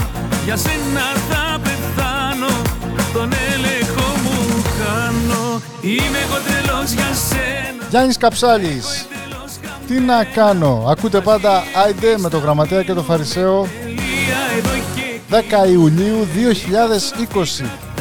[0.45, 2.47] Για σένα θα πεθάνω
[3.13, 9.07] Τον έλεγχο μου κάνω Είμαι εγώ τρελός για σένα Γιάννης Καψάλης.
[9.87, 10.85] Τι να κάνω.
[10.89, 16.27] Ακούτε πάντα Άιντε με το γραμματέα και το Φαρισαίο Τελεία εδώ και 10 Ιουλίου
[17.63, 17.92] 2020.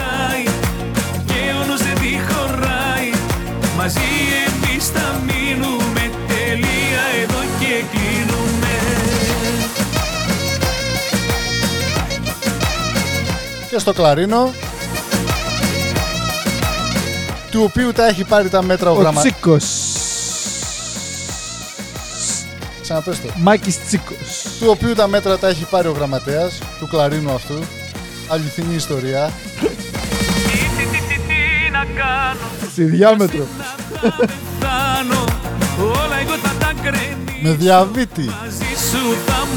[13.72, 14.52] Και στο κλαρίνο
[17.52, 19.22] του οποίου τα έχει πάρει τα μέτρα ο, Ο γραμμα...
[19.22, 19.66] Τσίκος.
[22.82, 23.28] Ξαναπες το.
[23.36, 24.46] Μάκης Τσίκος.
[24.60, 27.54] Του οποίου τα μέτρα τα έχει πάρει ο γραμματέας του κλαρίνου αυτού.
[28.28, 29.32] Αληθινή ιστορία.
[29.60, 33.48] Τι, τι, τι, τι, τι να κάνω Στη διάμετρο.
[34.02, 35.24] Θα πεθάνω
[35.80, 38.26] Όλα εγώ θα τα κρεμίσω Με διαβήτη.
[38.42, 39.48] Μαζί σου θα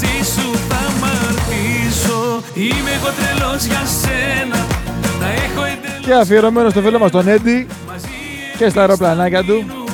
[0.00, 4.66] Μαζί σου θα μαρτήσω Είμαι εγώ τρελός για σένα.
[5.20, 8.08] Τα έχω εντελώς Και αφιερωμένο στο φίλο μας τον Έντι μαζί
[8.58, 9.87] και στα αεροπλανάκια του.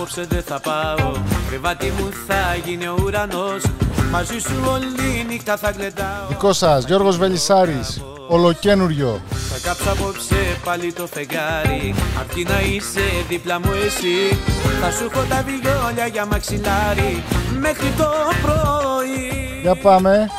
[0.00, 1.12] Απόψε δεν θα πάω
[1.48, 3.62] Κρεβάτι μου θα γίνει ο ουρανός
[4.10, 8.02] Μαζί σου όλη νύχτα θα γλεντάω Δικό σας, Γιώργος Βελισάρης.
[8.28, 9.20] Ολοκένουριο.
[9.30, 14.38] θα κάψω απόψε πάλι το φεγγάρι Αρκεί να είσαι δίπλα μου εσύ
[14.80, 17.22] Θα σου έχω τα βιόλια για μαξιλάρι
[17.58, 18.08] Μέχρι το
[18.42, 20.30] πρωί Για πάμε.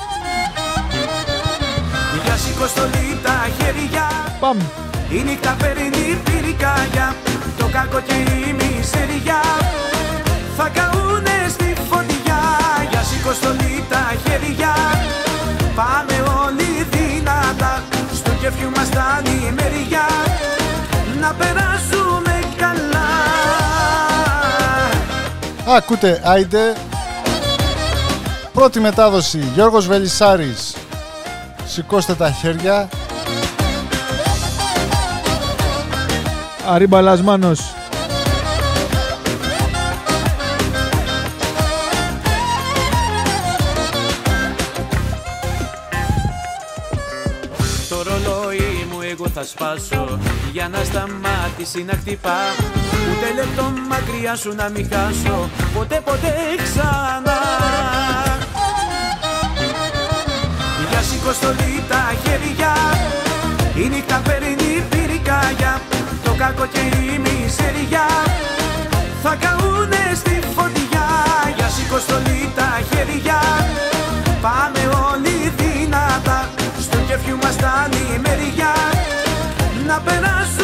[2.24, 4.08] Για σηκωστολή τα χέρια
[4.40, 4.62] Πάμε.
[5.10, 7.16] Η νύχτα παίρνει πυρικάγια
[7.58, 9.42] Το κακό και η μισεριά
[10.58, 12.42] Θα καούνε στη φωτιά
[12.90, 14.74] Για σηκωστολή τα χέρια
[15.76, 16.16] Πάμε
[16.46, 19.22] όλοι δυνατά Στο κεφιού μας τα
[19.58, 20.08] μεριά
[21.22, 23.10] Να περάσουμε καλά
[25.76, 26.74] Ακούτε, άιντε.
[28.54, 30.76] Πρώτη μετάδοση, Γιώργος Βελισάρης.
[31.66, 32.90] Σηκώστε τα χέρια.
[36.68, 37.76] Αρίμπα Λασμάνος.
[49.42, 50.20] Θα σπάσω.
[50.52, 52.40] Για να σταμάτησει να χτυπά
[53.10, 55.50] Ούτε λεπτό μακριά σου να μην χάσω.
[55.74, 56.34] Ποτέ ποτέ
[56.64, 57.40] ξανά.
[60.90, 62.74] Για σηκωστολή τα χέρια.
[63.76, 65.82] Η νύχτα παίρνει πυρικάγια
[66.24, 68.08] Το κακό και η μισεριά
[69.24, 71.08] Θα καούνε στη φωτιά.
[71.56, 73.40] Για σηκωστολή τα χέρια.
[74.42, 74.82] Πάμε
[75.12, 75.31] όλοι
[79.92, 80.61] Να περάσουμε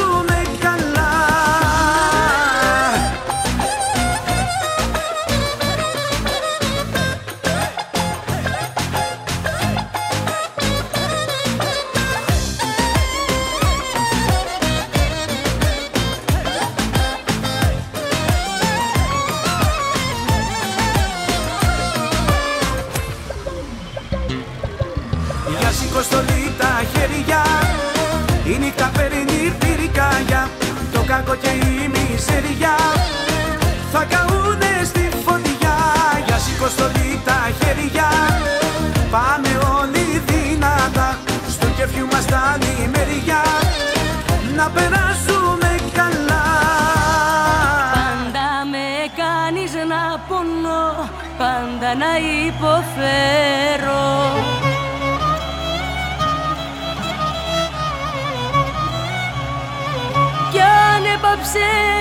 [31.28, 32.77] Το κακό και η μισεριά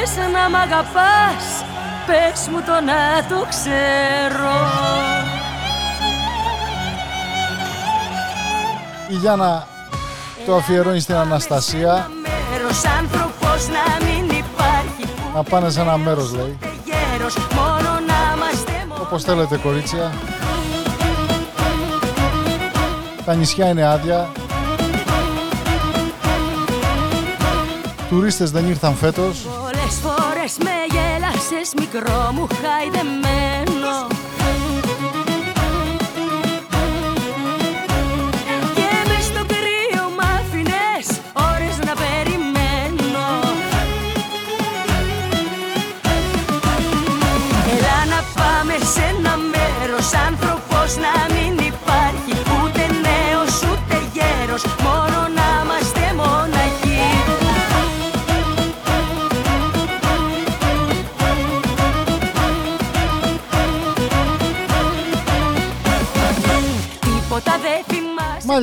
[0.07, 1.45] έπαψες να μ' αγαπάς
[2.07, 4.55] Πες μου το να το ξέρω
[9.09, 9.67] Η Γιάννα
[10.47, 12.11] το αφιερώνει στην Αναστασία.
[12.51, 16.59] Μέρος άνθρωπος να μην υπάρχει Να πάνε σε ένα μέρος λέει.
[16.85, 20.13] Γέρος μόνο να είμαστε μόνο Όπως θέλετε κορίτσια.
[23.25, 24.29] Τα νησιά είναι άδεια.
[28.09, 29.47] Τουρίστες δεν ήρθαν φέτος.
[31.75, 33.46] Μικρό μου χαϊδεμένο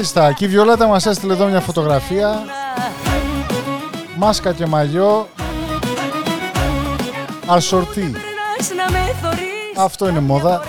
[0.04, 2.44] Μάλιστα, και η Βιολέτα μας έστειλε εδώ μια φωτογραφία.
[4.18, 5.28] Μάσκα και μαλλιό.
[7.46, 8.02] Ασορτή.
[8.02, 10.62] Περνάς να με θωρείς Αυτό είναι μόδα.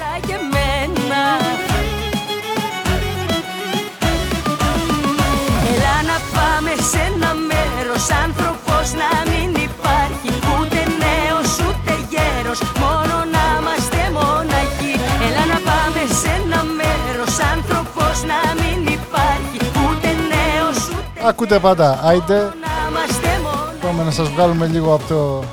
[21.26, 22.34] Ακούτε πάντα, άιντε.
[22.34, 25.44] να είμαστε μοναχοί Πάμε να σας βγάλουμε λίγο από το...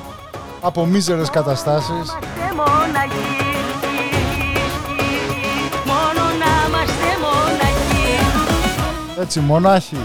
[0.62, 1.90] από μίζερες καταστάσεις.
[1.90, 3.26] Είμαστε μοναχοί
[5.86, 8.20] Μόνο να είμαστε μοναχοί
[9.20, 9.98] Έτσι, μονάχοι.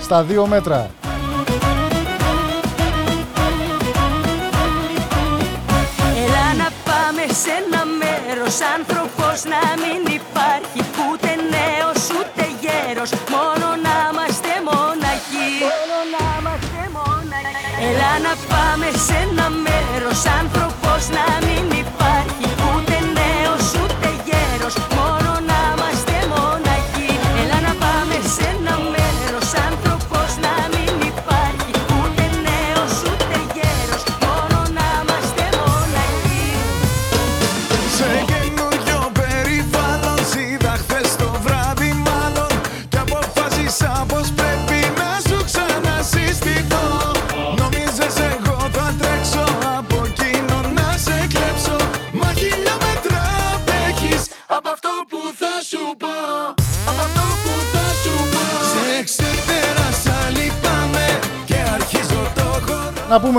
[0.00, 0.90] Στα δύο μέτρα.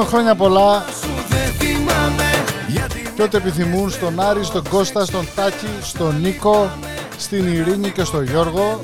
[0.03, 2.23] Χώρο Να πούμε χρόνια πολλά σου δεν θυμάμαι
[2.67, 6.69] Γιατί και ό,τι επιθυμούν στον Άρη, στον Κώστα, στον Τάκη, στον Νίκο,
[7.17, 8.81] στην Ειρήνη και στον Γιώργο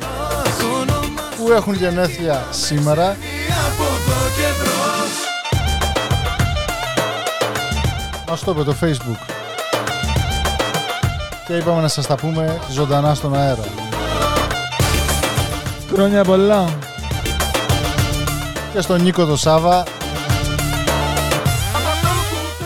[1.37, 3.05] που έχουν γενέθλια σήμερα.
[3.05, 5.11] από εδώ και μπρος
[8.29, 9.33] Μας το είπε το facebook.
[11.47, 13.63] Και είπαμε να σας τα πούμε ζωντανά στον αέρα.
[15.93, 16.65] Χρόνια πολλά.
[18.73, 19.83] Και στον Νίκο το Σάβα.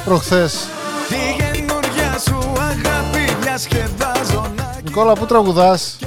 [0.08, 0.68] Προχθές.
[1.08, 5.97] Τη καινούργια σου αγάπη διασκεδάζω να Νικόλα, πού τραγουδάς;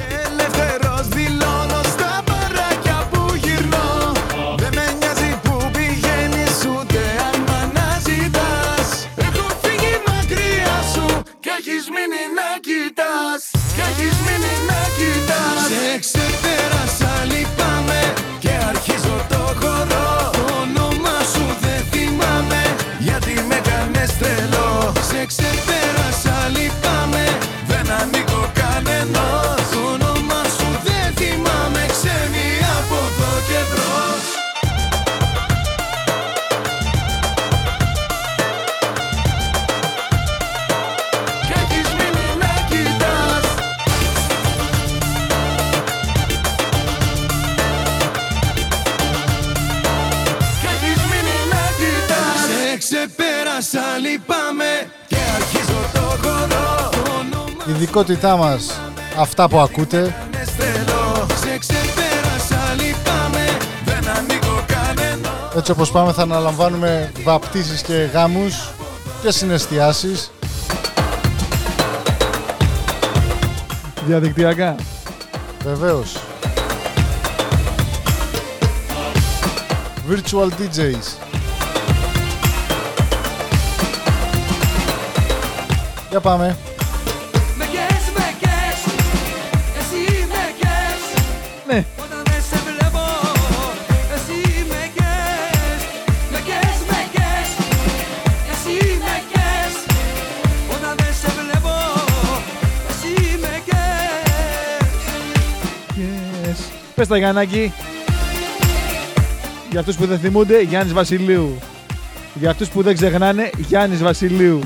[58.01, 58.81] Όνομα Η ειδικότητά μας,
[59.19, 66.23] αυτά που ακούτε, με στέλνω Σε ξεπέρασα λυπάμαι δεν ανήκω κανένα έτσι όπως πάμε θα
[66.23, 68.71] αναλαμβάνουμε βαπτίσεις και γάμους
[69.23, 70.31] και συναισθιάσεις.
[74.07, 74.75] Διαδικτυακά.
[75.65, 76.17] Βεβαίως.
[80.11, 81.29] Virtual DJs.
[86.11, 86.57] Για πάμε.
[107.01, 107.73] Πες τα Γιαννάκη.
[109.71, 111.59] Για αυτούς που δεν θυμούνται, Γιάννης Βασιλείου.
[112.35, 114.61] Για αυτούς που δεν ξεχνάνε, Γιάννης Βασιλείου.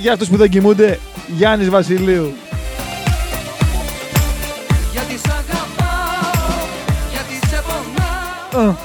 [0.00, 2.32] Για αυτούς που δεν κοιμούνται, Γιάννης Βασιλείου.
[4.92, 6.66] Γιατί σ' αγαπάω,
[7.12, 8.76] γιατί σε πονάω Ω,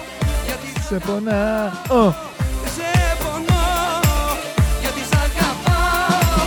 [0.46, 1.72] Γιατί σε πονά.
[1.90, 2.16] Ω,
[2.76, 4.38] σε πονάω
[4.82, 6.46] Γιατί σ' αγαπάω,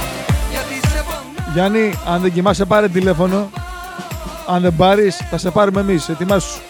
[0.50, 3.50] γιατί σε πονάω Γιάννη, αν δεν κοιμάσαι πάρε τηλέφωνο.
[4.46, 6.08] Αν δεν πάρεις, θα σε πάρουμε εμείς.
[6.08, 6.60] Ετοιμάσου.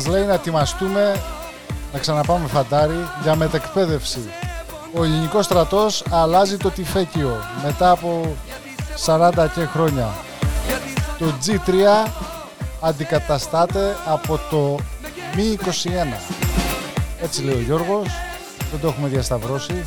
[0.00, 1.22] Μας λέει να ετοιμαστούμε
[1.92, 4.30] να ξαναπάμε φαντάρι για μετεκπαίδευση.
[4.94, 8.36] Ο ελληνικός στρατός αλλάζει το τυφέκιο μετά από
[9.06, 10.08] 40 και χρόνια.
[11.18, 11.72] Το G3
[12.80, 14.78] αντικαταστάται από το
[15.34, 15.68] Mi 21.
[17.22, 18.08] Έτσι λέει ο Γιώργος,
[18.70, 19.86] δεν το έχουμε διασταυρώσει.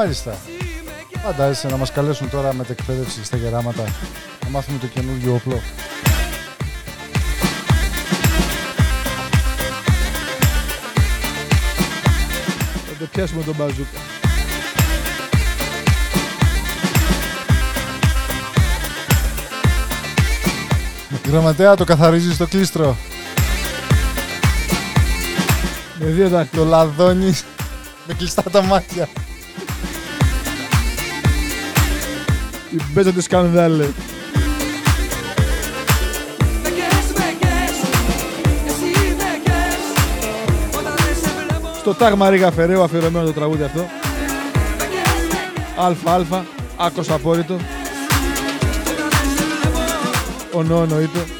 [0.00, 0.36] Μάλιστα.
[1.22, 3.84] Φαντάζεσαι να μας καλέσουν τώρα μετεκπαίδευση στα γεράματα.
[4.44, 5.60] Να μάθουμε το καινούργιο όπλο.
[12.86, 13.98] Θα το πιάσουμε τον μπαζούκα.
[21.26, 22.96] Γραμματέα, το καθαρίζεις το κλίστρο.
[25.98, 26.64] Με δύο Το δάχτυλα.
[26.64, 27.44] λαδώνεις
[28.06, 29.08] με κλειστά τα μάτια.
[33.18, 33.84] σκανδάλε.
[41.78, 43.86] Στο τάγμα Ρίγα Φεραίο αφιερωμένο το τραγούδι αυτό.
[45.76, 46.44] Αλφα αλφα,
[46.76, 47.56] άκος απόρριτο.
[50.52, 51.39] Ονό ονοείτο.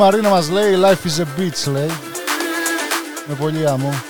[0.00, 1.90] Μαρίνα μας λέει Life is a beach λέει.
[3.26, 4.09] Με πολύ αμό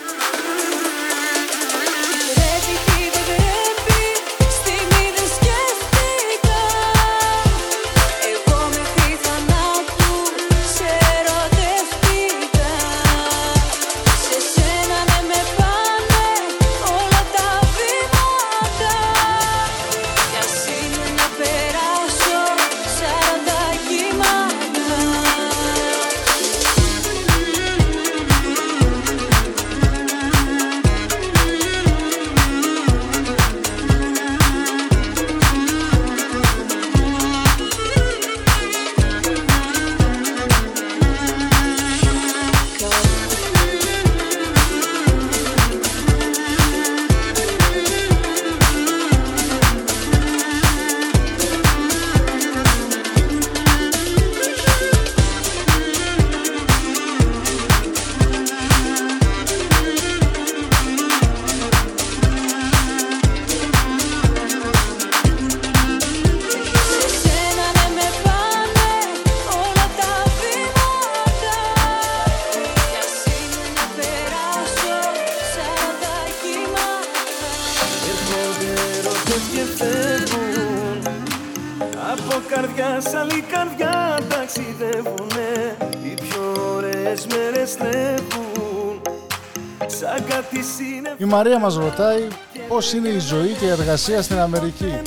[91.76, 92.28] μας ρωτάει
[92.68, 95.00] πώς είναι η ζωή και η εργασία στην Αμερική.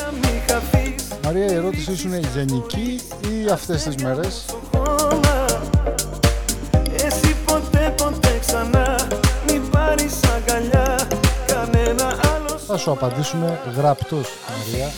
[1.24, 4.45] Μαρία, η ερώτησή σου είναι γενική ή αυτές τις μέρες;
[12.68, 14.91] Θα σου απαντήσουμε γραπτός, Μαρία.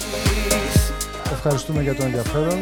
[1.31, 2.57] Ευχαριστούμε για το ενδιαφέρον.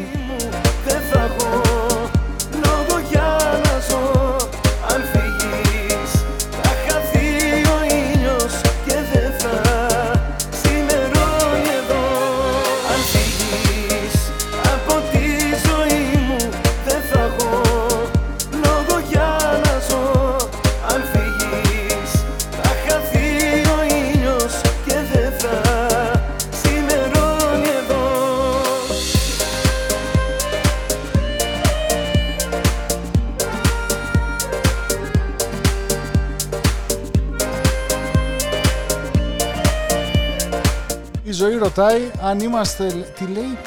[41.76, 42.84] ρωτάει αν είμαστε,
[43.18, 43.58] τι λέει,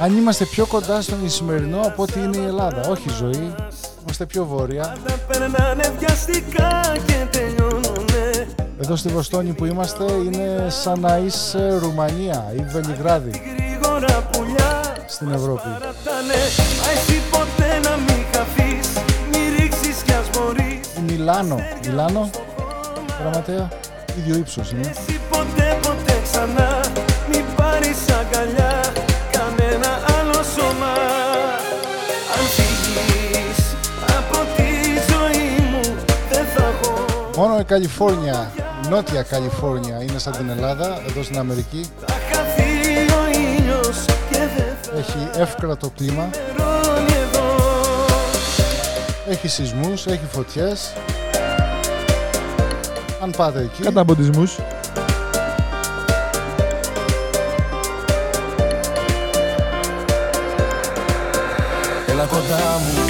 [0.00, 2.80] αν είμαστε πιο κοντά στον Ισημερινό από ό,τι είναι η Ελλάδα.
[2.88, 3.54] Όχι ζωή,
[4.02, 4.96] είμαστε πιο βόρεια.
[8.80, 13.42] Εδώ στη Βοστόνη που είμαστε είναι σαν να είσαι Ρουμανία ή Βελιγράδι
[15.06, 15.68] στην Ευρώπη.
[21.06, 22.30] Μιλάνο, Μιλάνο,
[23.20, 23.68] γραμματέα,
[24.18, 24.92] ίδιο ύψος είναι.
[25.30, 25.78] Ποτέ,
[37.38, 38.52] Μόνο η Καλιφόρνια,
[38.84, 41.90] η Νότια Καλιφόρνια είναι σαν την Ελλάδα, εδώ στην Αμερική.
[42.06, 42.62] χαθεί
[43.12, 47.56] ο ήλιος Και δεν θα Έχει εύκρατο κλίμα, ρώνει εδώ
[49.28, 50.92] έχει σεισμούς, έχει φωτιές.
[53.22, 54.58] Αν πάτε εκεί, Καταποντισμούς.
[62.08, 63.04] Έλα κοντά μου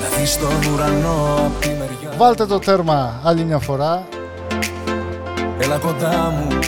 [0.00, 1.71] Να δεις τον ουρανό απ' τη μεριά
[2.22, 4.06] βάλτε το τέρμα άλλη μια φορά.
[5.58, 6.58] Έλα κοντά μου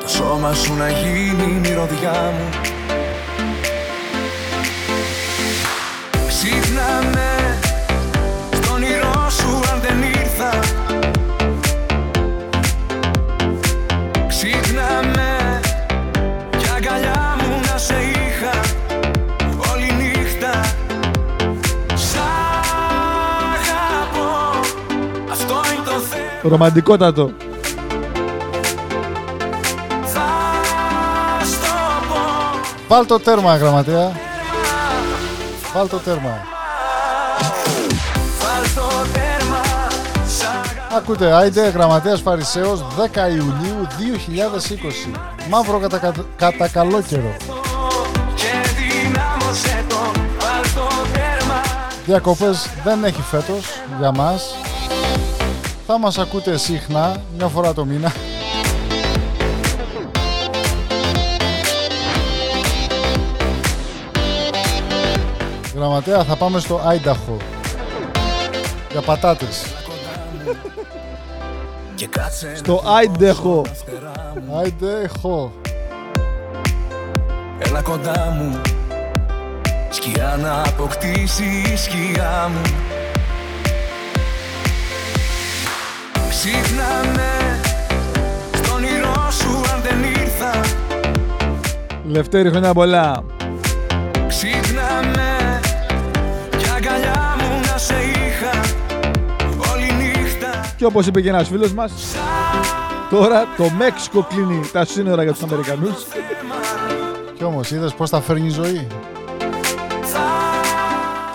[0.00, 2.63] Το σώμα σου να γίνει η μυρωδιά μου
[26.48, 27.30] Ρομαντικότατο.
[30.02, 30.20] Θα
[31.44, 31.74] στο
[32.08, 34.12] πω Βάλ το τέρμα, γραμματέα.
[35.74, 36.38] Βάλ το τέρμα.
[38.40, 39.60] Βάλ το τέρμα
[40.26, 45.10] Σ' αγαπώ Ακούτε, άιντε, γραμματέας Φαρισαίος, 10 Ιουλίου 2020.
[45.50, 47.36] Μαύρο κατά, κατά, κατά καλό καιρό.
[48.34, 51.60] Και δυνάμωσε το Βάλ το τέρμα
[52.06, 54.54] Διακοπές δεν έχει φέτος για μας.
[55.86, 58.12] Θα μας ακούτε συχνά, μια φορά το μήνα.
[65.74, 67.36] Γραμματέα, θα πάμε στο Άινταχο.
[68.90, 69.74] Για πατάτες.
[71.94, 73.62] Και κάτσε Στο Άιντεχο.
[74.58, 75.52] Άιντεχο.
[77.58, 78.60] Έλα κοντά μου
[79.90, 82.60] Σκιά να αποκτήσεις η σκιά μου
[86.44, 87.60] Ξύπνα με
[88.52, 90.60] Στον όνειρό σου αν δεν ήρθα
[92.04, 93.24] Λευτέρη χρόνια πολλά.
[94.28, 95.60] Ξύπνα με
[96.56, 98.60] Κι αγκαλιά μου να σε είχα
[99.72, 101.92] Όλη νύχτα Και όπως είπε και ένας φίλος μας,
[103.10, 106.04] τώρα το Μέξικο κλείνει τα σύνορα για τους Αμερικανούς.
[107.36, 108.86] Κι όμως είδες πώς τα φέρνει η ζωή;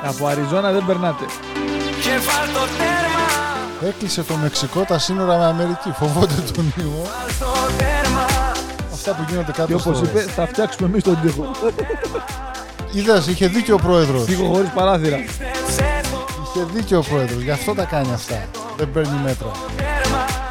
[0.04, 1.26] Από Αριζόνα δεν περνάτε.
[3.88, 5.92] Έκλεισε το Μεξικό τα σύνορα με Αμερική.
[6.00, 6.92] Φοβόνται τον ιό.
[7.04, 8.26] Βάλ το τέρμα
[8.94, 10.06] Αυτά που γίνονται Και κάτω όπως στο...
[10.06, 11.52] είπε, θα φτιάξουμε εμείς τον τοίχο.
[12.92, 14.26] Είδες, είχε δίκιο ο πρόεδρος.
[14.26, 15.18] Τοίχο χωρίς παράθυρα.
[15.18, 17.42] Είχε δίκιο ο πρόεδρος.
[17.42, 18.44] Γι' αυτό τα κάνει αυτά.
[18.78, 19.52] Δεν παίρνει μέτρα.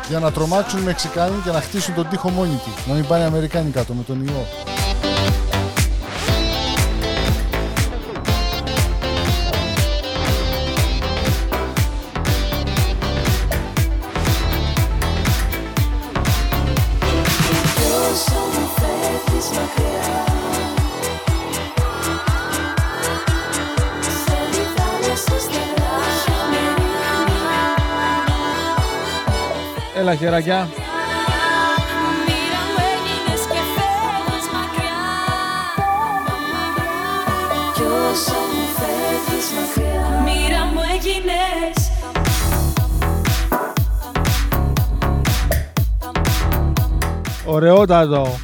[0.09, 2.87] Για να τρομάξουν οι Μεξικάνοι και να χτίσουν τον τοίχο μόνοι τους.
[2.87, 4.47] Να μην πάνε οι Αμερικάνοι κάτω με τον ιό.
[40.73, 41.91] Μου έγινες
[47.45, 48.39] Ωραιότατο.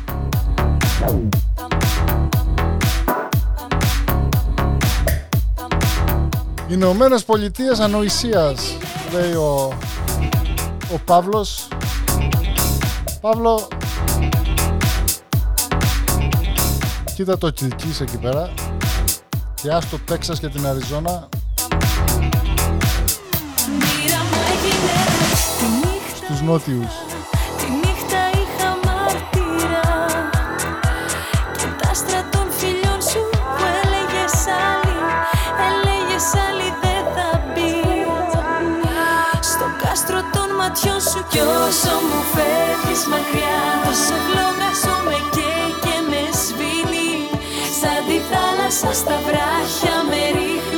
[6.69, 8.77] Ηνωμένες Πολιτείες Ανοησίας,
[9.13, 9.73] λέει ο,
[10.95, 11.69] ο Παύλος.
[13.21, 13.69] Παύλο,
[17.15, 18.53] κοίτα το Κιλκής εκεί πέρα
[19.63, 21.29] και ας το Τέξας και την Αριζόνα
[23.69, 27.14] Μοίρα μου έγινες Τη νύχτα στους νότιους.
[41.35, 44.71] Κι όσο μου φεύγεις μακριά Όσο φλόγα
[45.07, 47.13] με καίει και με σβήνει.
[47.81, 50.74] Σαν τη θάλασσα στα βράχια με ρίχνει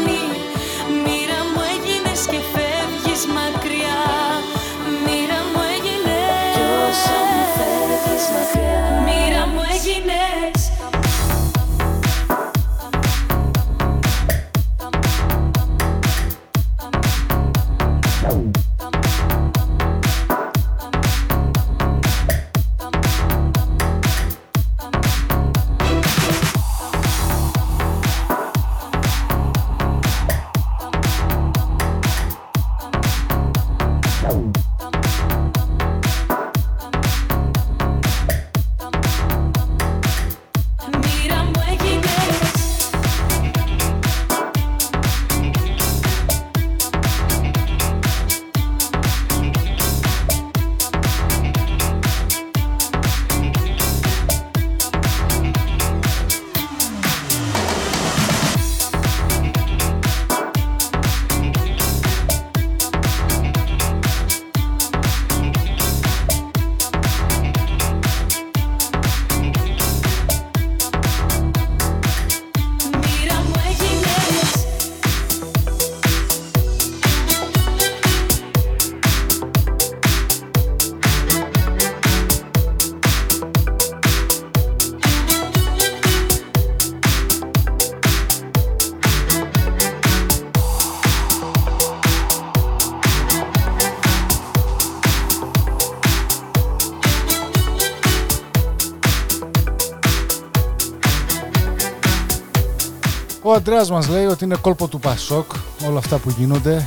[103.48, 105.50] Ο Αντρέας μας λέει ότι είναι κόλπο του Πασόκ
[105.88, 106.86] όλα αυτά που γίνονται.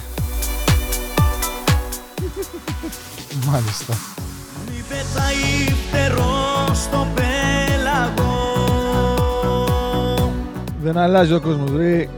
[3.51, 3.93] Μάλιστα.
[4.65, 8.33] Μη πετάει φτερός στο πέλαγο
[10.81, 12.09] Δεν αλλάζει ο κόσμος, ρε.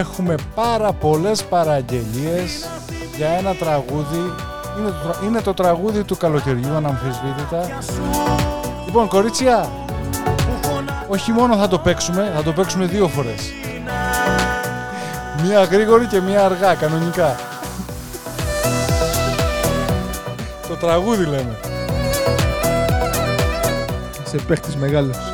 [0.00, 2.68] Έχουμε πάρα πολλές παραγγελίες
[3.16, 4.32] για ένα τραγούδι.
[4.78, 7.68] Είναι το, τρα- είναι το τραγούδι του καλοκαιριού, αναμφισβήτητα.
[8.86, 9.68] Λοιπόν, κορίτσια,
[11.08, 13.52] όχι μόνο θα το παίξουμε, θα το παίξουμε δύο φορές.
[15.44, 17.36] Μία γρήγορη και μία αργά, κανονικά.
[20.68, 21.58] το τραγούδι λέμε.
[24.24, 25.29] Σε παίχτης μεγάλος.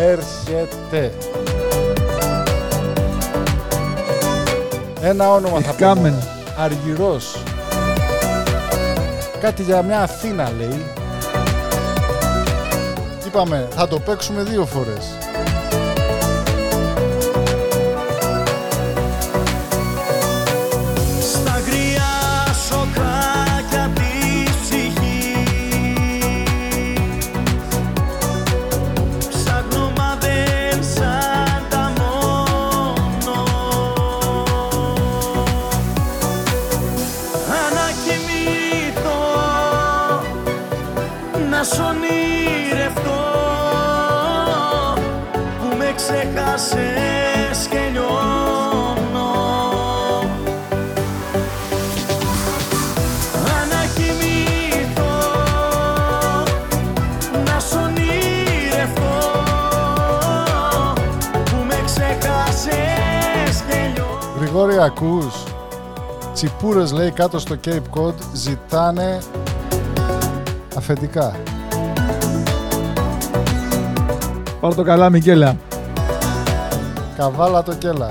[0.00, 1.12] Έρχεται.
[5.02, 6.12] Ένα όνομα θα Κάμεν.
[6.12, 6.26] πούμε.
[6.58, 7.42] Αργυρός.
[9.40, 10.86] Κάτι για μια Αθήνα λέει.
[13.26, 15.27] Είπαμε, θα το παίξουμε δύο φορές.
[66.58, 69.18] Τσιπούρες λέει κάτω στο Cape Cod ζητάνε
[70.76, 71.36] αφεντικά.
[74.60, 75.56] Πάρ' το καλά, Μικέλα.
[77.16, 78.10] Καβάλα το κέλα.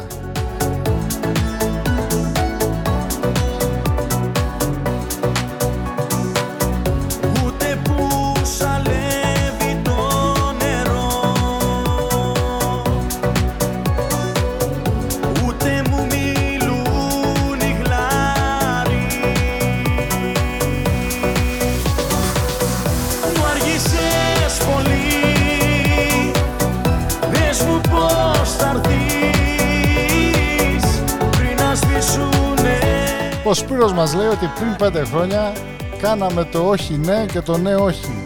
[33.78, 35.53] Σπύρος μας λέει ότι πριν πέντε χρόνια
[36.01, 38.25] κάναμε το όχι ναι και το ναι όχι.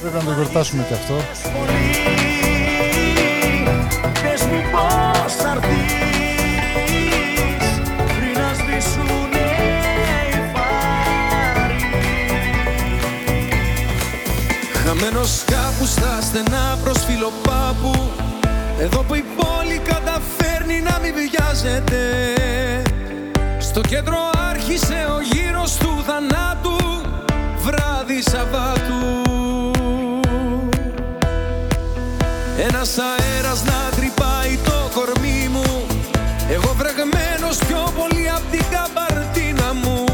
[0.00, 1.14] Πρέπει να το γιορτάσουμε και αυτό.
[28.32, 29.30] Σαββάτου.
[32.68, 35.86] Ένας αέρας να τρυπάει το κορμί μου.
[36.50, 40.04] Εγώ βρεγμένος πιο πολύ απ' την καμπαρτίνα μου.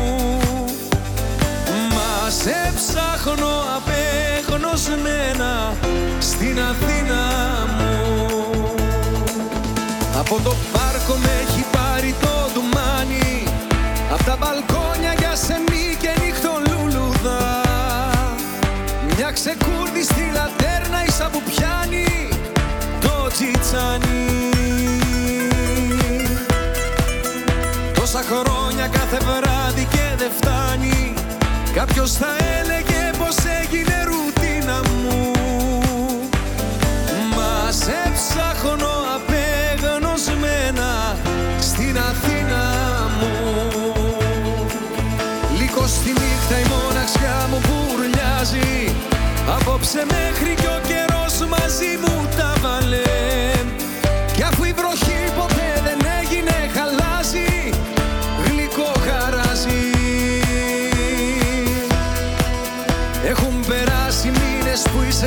[1.95, 5.75] Μα σε ψάχνω απέγνωσμένα
[6.19, 7.23] Στην στην Αθήνα
[7.77, 7.95] μου.
[10.19, 11.56] Από το πάρκο με
[28.29, 31.15] χρόνια κάθε βράδυ και δεν φτάνει.
[31.75, 35.31] Κάποιος θα έλεγε πως έγινε ρουτίνα μου.
[37.37, 41.17] Μας σε ψάχνω απεγνωσμένα
[41.61, 42.65] στην Αθήνα
[43.19, 43.35] μου.
[45.59, 48.95] Λίγο στη νύχτα η μοναξιά μου πουρλιάζει
[49.55, 53.06] Απόψε μέχρι κι ο καιρός μαζί μου τα βάλε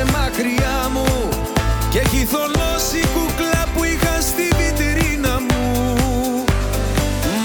[0.00, 1.28] είσαι μακριά μου.
[1.90, 6.44] Και έχει θολώσει η κούκλα που είχα στη βιτρίνα μου.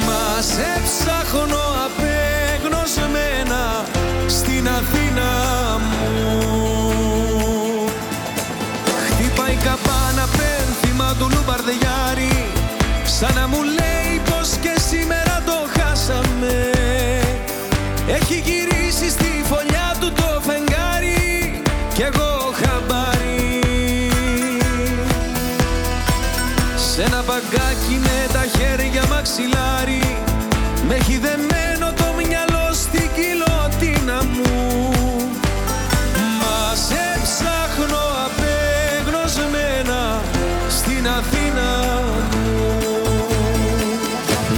[0.06, 3.86] Μα σε ψάχνω απεγνωσμένα
[4.28, 5.30] στην Αθήνα
[5.80, 6.00] μου.
[9.08, 12.52] Χτύπα η καμπάνα πένθυμα του Λουμπαρδιάρη
[13.04, 13.85] Σαν να μου λέει
[29.26, 30.18] μαξιλάρι
[30.88, 34.92] Με έχει δεμένο το μυαλό στην κοιλωτίνα μου.
[36.42, 40.22] Μας σε ψάχνω απεγνωσμένα
[40.70, 41.70] στην Αθήνα
[42.32, 42.56] μου.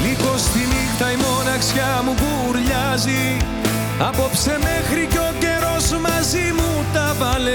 [0.03, 3.37] Λίγο στη νύχτα η μοναξιά μου μπουρλιάζει
[3.99, 7.53] Απόψε μέχρι κι ο καιρός μαζί μου τα βάλε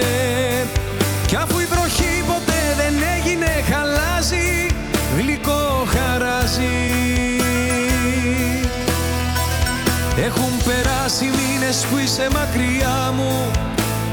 [11.73, 13.51] περάσει μήνες που είσαι μακριά μου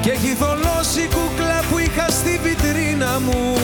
[0.02, 3.56] Και έχει θολώσει η κούκλα που είχα στη βιτρίνα μου.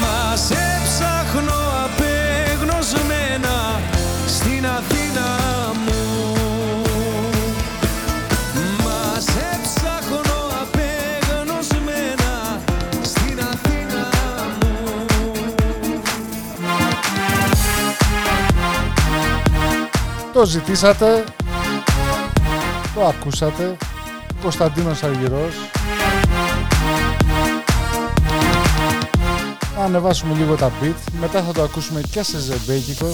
[0.00, 3.80] Μας σε ψάχνω απεγνωσμένα
[4.26, 5.28] στην Αθήνα
[5.84, 6.02] μου.
[8.84, 12.32] Μας σε ψάχνω απεγνωσμένα
[13.02, 14.08] στην Αθήνα
[14.60, 14.70] μου.
[20.32, 21.39] Το ζητήσατε, το
[23.30, 23.76] ακούσατε,
[24.42, 25.54] Κωνσταντίνος Αργυρός.
[29.76, 33.06] Να ανεβάσουμε λίγο τα beat, μετά θα το ακούσουμε και σε ζεμπέκικο.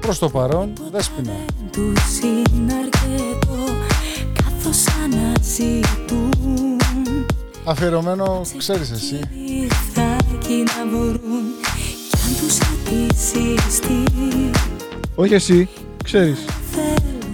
[0.00, 1.32] Προς το παρόν, δέσποινα.
[1.70, 3.72] Τους είναι αρκετό
[4.32, 6.80] καθώς αναζητούν
[7.64, 9.20] Αφιερωμένο, ξέρεις εσύ.
[9.62, 11.44] Ήρθακι να βρουν
[12.10, 14.04] κι αν τους χτίσεις τι
[15.14, 15.68] Όχι εσύ,
[16.04, 16.44] ξέρεις.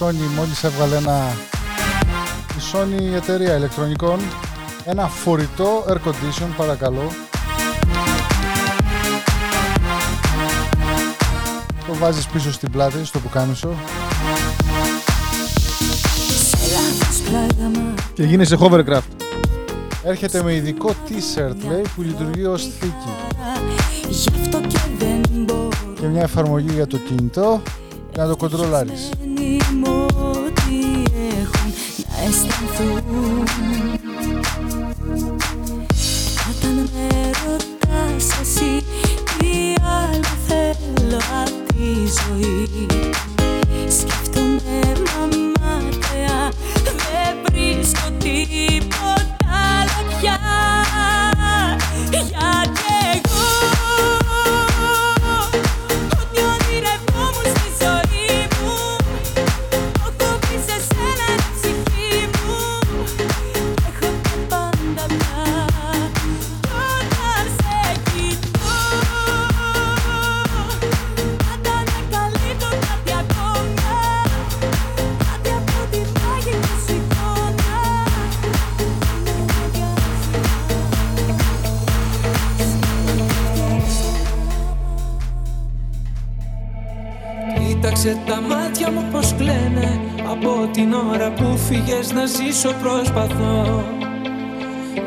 [0.00, 1.36] Sony μόλις έβγαλε ένα...
[2.56, 4.18] Η Sony η εταιρεία ηλεκτρονικών.
[4.84, 7.10] Ένα φορητό air condition παρακαλώ.
[11.86, 13.74] Το βάζεις πίσω στην πλάτη, στο πουκάμισο.
[16.38, 19.00] Σε λάθος πράγμα Και γίνεσαι hovercraft.
[20.04, 23.14] Έρχεται με ειδικό t-shirt λέει που λειτουργεί ως θήκη.
[24.08, 25.68] Γι' αυτό και δεν μπορώ.
[26.00, 27.62] Και μια εφαρμογή για το κινητό
[28.14, 29.08] για να το κοντρολάρεις.
[29.46, 33.46] Μένει μου ό,τι έχουν να αισθανθούν.
[36.50, 38.84] Όταν με ρωτάς εσύ
[39.38, 41.94] τι άλλο θέλω απ' τη
[42.26, 42.86] ζωή
[43.88, 45.45] Σκέφτομαι μα
[90.76, 93.84] την ώρα που φύγες να ζήσω προσπαθώ.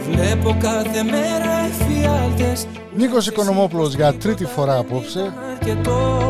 [0.09, 2.67] Βλέπω κάθε μέρα εφιάλτες.
[2.95, 5.33] Νίκος Οικονομόπουλος για τρίτη φορά απόψε.
[5.51, 6.21] αρκετό.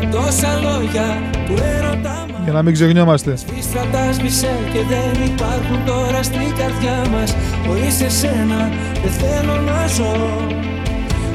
[0.00, 2.40] Τα τόσα λόγια που έρωτα μας.
[2.44, 3.30] Για να μην ξεχνιόμαστε.
[3.30, 7.34] Τις στρατάς μισέ και δεν υπάρχουν τώρα στην καρδιά μας.
[7.66, 8.70] Χωρίς εσένα
[9.02, 10.14] δεν θέλω να ζω.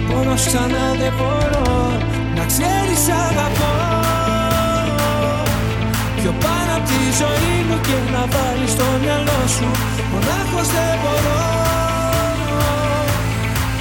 [0.10, 1.92] Μόνος ξανά δεν μπορώ.
[2.36, 3.85] Να ξέρεις αγαπώ
[6.26, 9.68] Πιο πάνω απ' τη ζωή μου και να βάλεις στο μυαλό σου.
[10.12, 11.42] Μονάχος δεν μπορώ.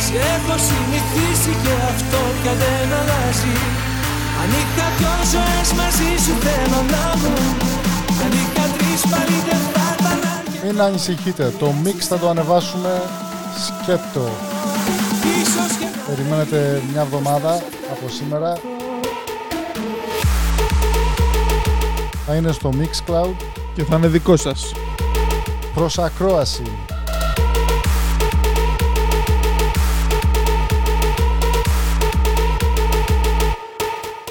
[0.05, 3.55] Σε έχω συνηθίσει και αυτό πια δεν αλλάζει.
[4.41, 7.35] Αν είχα δυο ζωές μαζί σου θέλω να μου
[8.23, 12.93] Αν είχα τρεις πάλι δεν θα ήταν αρκετό Μην ανησυχείτε, το mix θα το ανεβάσουμε
[13.65, 14.27] σκέτο.
[15.41, 17.53] Ίσως και Περιμένετε μια εβδομάδα
[17.93, 18.53] από σήμερα.
[22.27, 23.35] Θα είναι στο Mixcloud
[23.75, 24.73] Και θα είναι δικό σας.
[25.75, 26.63] προς ακρόαση.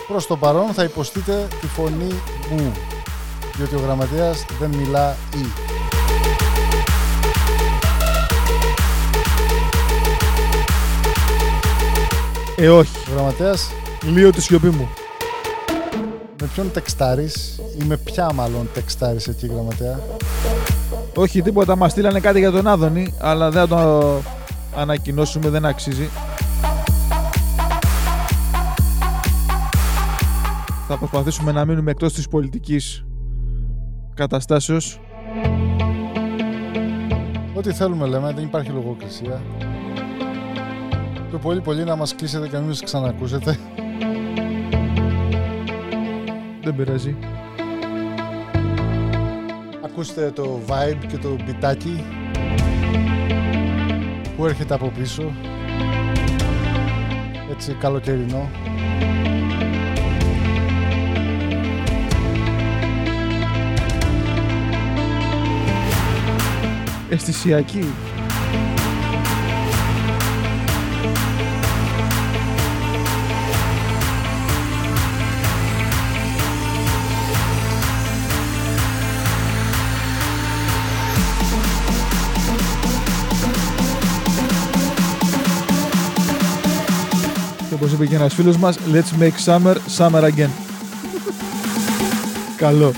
[0.08, 2.22] Προς το παρόν θα υποστείτε τη φωνή
[2.52, 2.72] μου,
[3.56, 5.46] διότι ο γραμματέας δεν μιλά ή.
[12.56, 12.98] Ε, όχι.
[13.10, 13.72] Ο γραμματέας
[14.04, 14.90] Λίγο τη σιωπή μου.
[16.44, 20.00] Με ποιον τεξτάρεις ή με ποια μάλλον τεξτάρεις εκεί γραμματέα;
[21.16, 24.22] Όχι τίποτα, μας στείλανε κάτι για τον Άδωνη, αλλά δεν θα το
[24.76, 26.10] ανακοινώσουμε, δεν αξίζει.
[30.88, 33.06] Θα προσπαθήσουμε να μείνουμε εκτός της πολιτικής
[34.14, 35.00] καταστάσεως.
[37.54, 39.42] Ό,τι θέλουμε λέμε, δεν υπάρχει λογοκρισία.
[41.32, 43.58] Το πολύ πολύ να μας κλείσετε και να μην μας ξανακούσετε.
[46.64, 47.16] Δεν πειράζει.
[49.84, 52.04] Ακούστε το vibe και το μπιτάκι
[54.38, 55.34] που έρχεται από πίσω.
[57.52, 58.50] Έτσι καλοκαιρινό.
[67.10, 67.86] Αισθησιακή.
[88.04, 90.50] Είπε και ένας φίλος μας, let's make summer, summer again.
[92.58, 92.92] Καλό.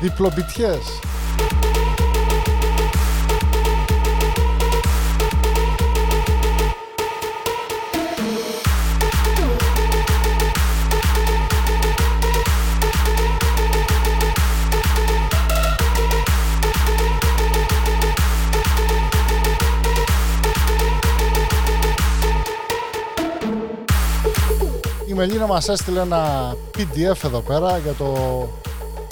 [0.00, 0.98] Διπλομπιτιές.
[25.14, 28.06] Η Μελίνα μας έστειλε ένα PDF εδώ πέρα για το...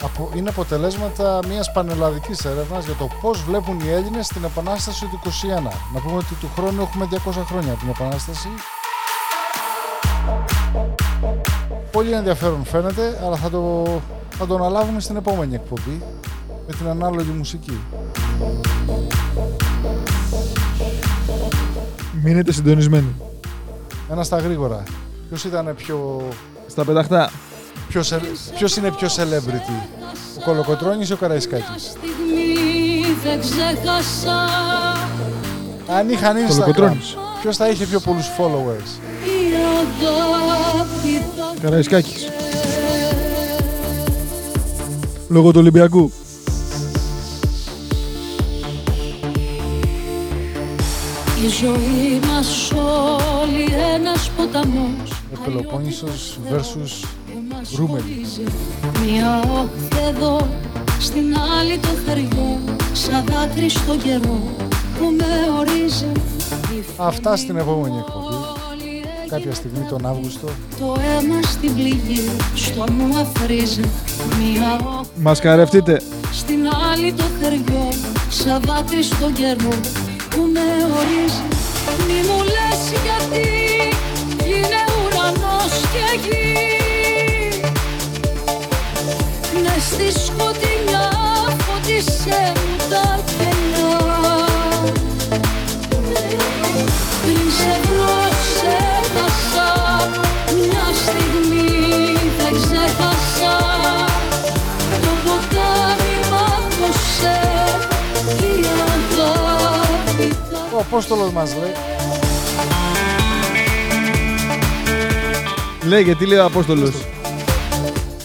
[0.03, 5.21] απο- Είναι αποτελέσματα μιας πανελλαδικής έρευνας για το πώς βλέπουν οι Έλληνες την Επανάσταση του
[5.25, 5.63] 21.
[5.95, 7.17] Να πούμε ότι του χρόνου έχουμε 200
[7.47, 8.49] χρόνια από την Επανάσταση.
[11.93, 13.85] Πολύ ενδιαφέρον φαίνεται, αλλά θα το,
[14.31, 16.03] θα το αναλάβουμε στην επόμενη εκπομπή
[16.67, 17.81] με την ανάλογη μουσική.
[22.23, 23.15] Μείνετε συντονισμένοι.
[24.11, 24.83] Ένα στα γρήγορα.
[25.33, 26.29] Ποιος ήταν πιο...
[26.67, 27.31] Στα πεταχτά.
[27.89, 28.13] Ποιος,
[28.55, 29.87] ποιος είναι πιο celebrity,
[30.39, 34.49] ο Κολοκοτρώνης ή ο Καραϊσκάκης; στιγμή δεν ξέχασα
[35.99, 37.17] Αν είχαν Instagram, Κολοκοτρώνης.
[37.41, 42.29] ποιος θα είχε πιο πολλούς followers; η αγάπη θα Καραϊσκάκης.
[45.29, 46.13] Λόγω του Ολυμπιακού.
[51.43, 52.71] Η ζωή μας
[53.43, 53.65] όλη
[53.95, 57.07] ένας ποταμός Ο Πελοπόννησος versus
[57.77, 58.27] Ρούμελι.
[59.05, 60.49] Μια όχθη εδώ,
[60.99, 62.59] στην άλλη το χεριό
[62.93, 64.41] Σαν δάκρυ στο καιρό
[64.99, 66.13] που με ορίζει
[66.77, 68.35] Η Αυτά στην επόμενη εκπομπή.
[69.29, 70.47] Κάποια στιγμή τον Αύγουστο.
[70.79, 73.85] Το αίμα στην πληγή, στο νου αφρίζει
[74.41, 76.01] Μια όχθη Μας καρευτείτε.
[76.33, 76.61] στην
[76.93, 77.89] άλλη το χεριό
[78.29, 79.71] Σαν δάκρυ στο καιρό
[80.33, 81.43] που με ορίζει
[82.07, 83.49] Μη μου λες γιατί
[84.45, 86.81] είναι ουρανός και γη.
[89.63, 91.11] Μες στη σκοτεινιά
[91.59, 92.53] φώτισε
[110.93, 111.73] Απόστολος μας λέει
[115.85, 116.93] Λέγε, τι λέει ο Απόστολος;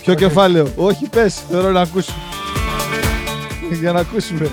[0.02, 1.42] Ποιο κεφάλαιο; Όχι, πες.
[1.50, 2.14] Θέλω να ακούσω.
[3.80, 4.50] Για να ακούσουμε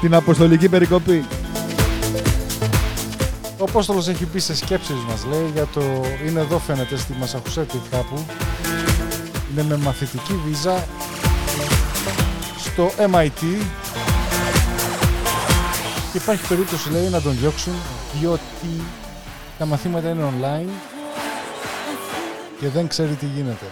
[0.00, 1.24] την αποστολική περικοπή.
[3.58, 5.80] Ο Απόστολος έχει πει σε σκέψεις μας λέει για το...
[6.26, 8.24] Είναι εδώ φαίνεται στη Μασαχουσέτη κάπου.
[9.52, 10.84] Είναι με μαθητική βίζα
[12.58, 13.62] στο MIT
[16.14, 17.72] και υπάρχει περίπτωση λέει να τον διώξουν
[18.20, 18.82] διότι
[19.58, 20.70] τα μαθήματα είναι online
[22.60, 23.66] και δεν ξέρει τι γίνεται.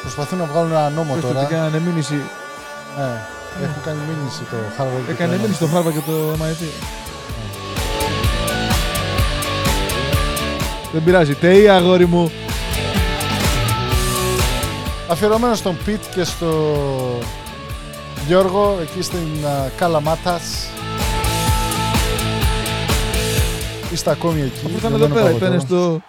[0.00, 1.40] Προσπαθούν να βγάλουν ένα νόμο Όχι, τώρα.
[1.40, 2.14] ότι κάνανε μήνυση.
[2.98, 3.20] Ναι,
[3.62, 5.04] έχουν κάνει μήνυση το Harvard.
[5.06, 6.64] και Έκανε το μήνυση το Harvard και το MIT.
[10.92, 11.34] Δεν πειράζει.
[11.34, 12.32] ΤΕΙ, αγόρι μου.
[15.08, 16.76] Αφιερωμένο στον Πιτ και στο
[18.26, 20.42] Γιώργο εκεί στην α, Καλαμάτας.
[23.92, 24.66] Είστε ακόμη εκεί.
[24.66, 25.60] Αφού ήταν δεν εδώ πέρα, πάω ήταν τώρα.
[25.60, 26.00] στο.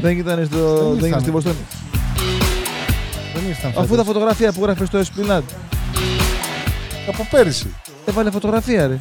[0.00, 0.58] Δεν ήταν στο.
[0.58, 1.20] Δεν Δεν ήταν ήρθανε.
[1.20, 1.56] στη Βοστόνη.
[3.34, 4.06] Δεν ήρθαν Αφού τα φέτος.
[4.06, 5.42] φωτογραφία που γράφει στο Esplanade.
[7.08, 7.74] Από πέρυσι.
[8.06, 8.98] Έβαλε φωτογραφία, ρε.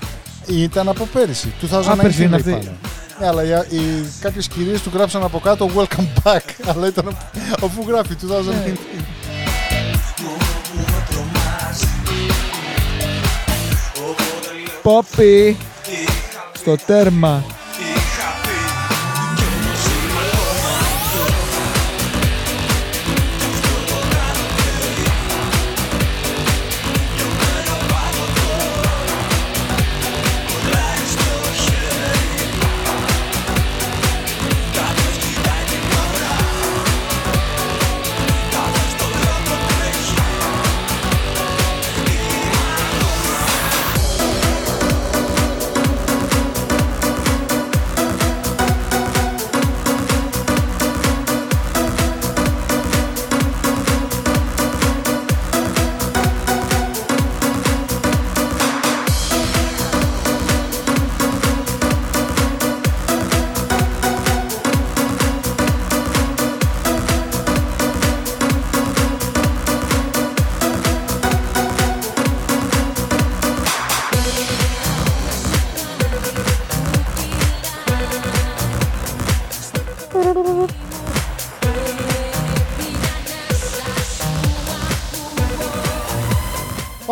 [0.48, 1.54] Ήταν από πέρυσι.
[1.62, 2.52] 2019 Α, πέρυσι είναι λέει αυτή.
[2.66, 2.78] πάνω.
[3.20, 6.40] Ναι, αλλά οι, οι, κάποιες κυρίες του γράψαν από κάτω Welcome back.
[6.76, 8.78] αλλά ήταν απ- αφού γράφει 2019.
[14.88, 15.57] Πόπι.
[16.53, 17.57] Στο τέρμα.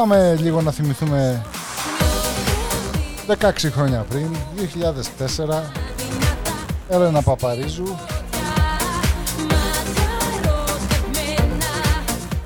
[0.07, 1.45] Πάμε λίγο να θυμηθούμε
[3.27, 4.27] 16 χρόνια πριν,
[5.47, 5.61] 2004,
[6.89, 7.95] Έλενα Παπαρίζου.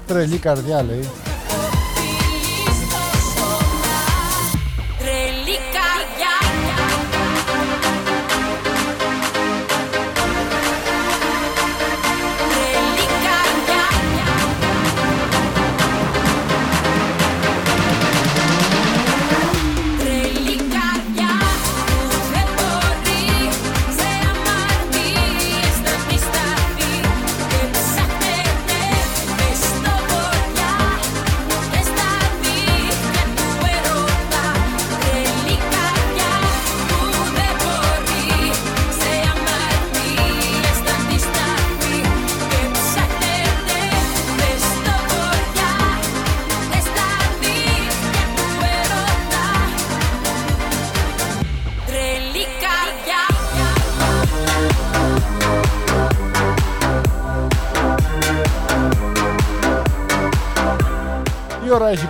[0.08, 1.10] Τρελή καρδιά λέει.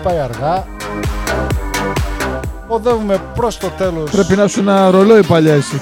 [0.09, 0.65] Πάει αργά.
[2.67, 4.09] Οδεύουμε προς το τέλος.
[4.11, 5.81] Πρέπει να σου ένα ρολόι παλιά εσύ.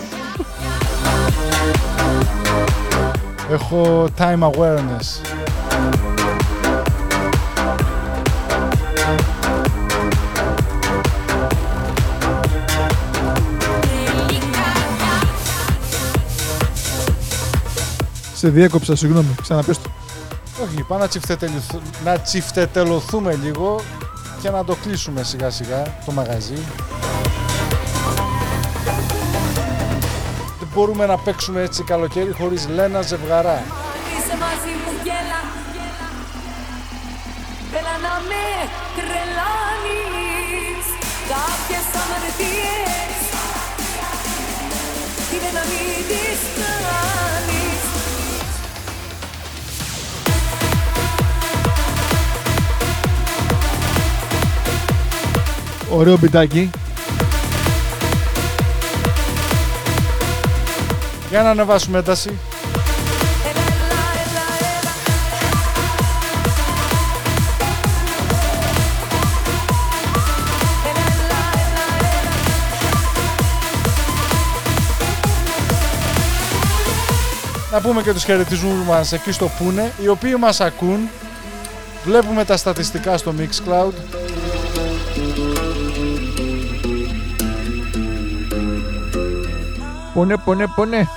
[3.52, 5.22] Έχω time awareness.
[18.36, 19.36] Σε διέκοψα, συγγνώμη.
[19.42, 19.90] Ξαναπες το.
[20.64, 23.82] Όχι, πάμε να, τσιφτετελουθ- να τσιφτετελωθούμε λίγο
[24.42, 26.64] και να το κλείσουμε σιγά σιγά το μαγαζί.
[30.60, 33.64] Δεν μπορούμε να παίξουμε έτσι καλοκαίρι χωρίς Λένα Ζευγαρά.
[34.18, 35.40] Είσαι μαζί μου γέλα
[37.80, 38.46] Έλα να με
[38.96, 40.86] τρελάνεις
[41.32, 43.22] Κάποιες αμαρτίες
[45.34, 46.77] Είναι να μην τις
[55.98, 56.70] Ωραίο μπιτάκι.
[61.30, 62.38] Για να ανεβάσουμε ένταση.
[77.72, 81.10] Να πούμε και τους χαιρετισμούς μας εκεί στο Πούνε, οι οποίοι μας ακούν.
[82.04, 84.27] Βλέπουμε τα στατιστικά στο Mixcloud.
[90.18, 91.08] Πονέ, πονέ, πονέ.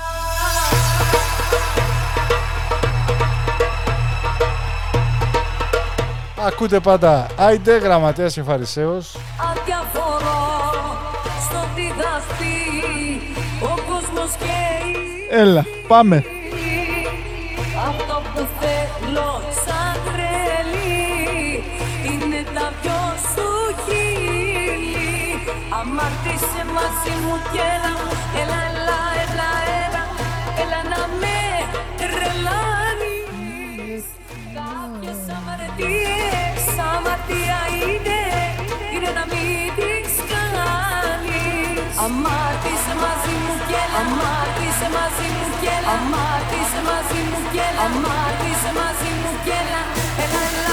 [6.47, 9.17] Ακούτε πάντα Άιντε, Γραμματέας και Φαρισαίος.
[9.51, 10.41] Αδιαφορώ
[11.41, 12.55] στο τι θα πει
[13.63, 16.25] Ο κόσμος και η Έλα, πάμε.
[17.89, 21.65] Αυτό που θέλω σαν τρελή
[22.05, 23.03] είναι τα δυο
[23.33, 25.41] σου χείλη
[25.81, 27.93] Αμάρτησε μαζί μου και έλα,
[28.41, 28.70] έλα, έλα, έλα,
[37.21, 38.21] αμαρτία είναι,
[38.95, 41.93] είναι να μην τις κάνεις.
[42.05, 47.83] Αμάρτησε μαζί μου και έλα, αμάρτησε μαζί μου και έλα, αμάρτησε μαζί μου και έλα,
[47.89, 49.83] αμάρτησε μαζί μου και έλα,
[50.23, 50.70] έλα, έλα, έλα,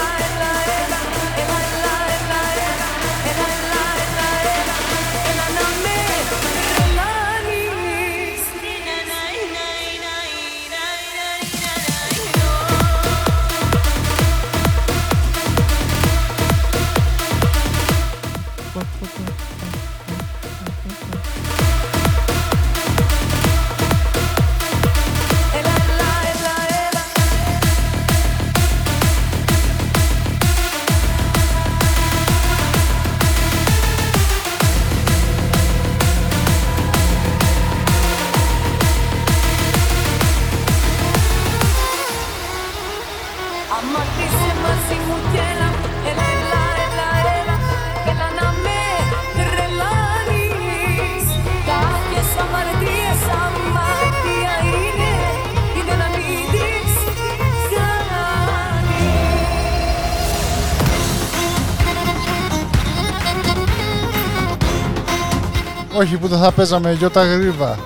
[65.98, 67.78] Όχι που δεν θα παίζαμε γιώτα γρήβα.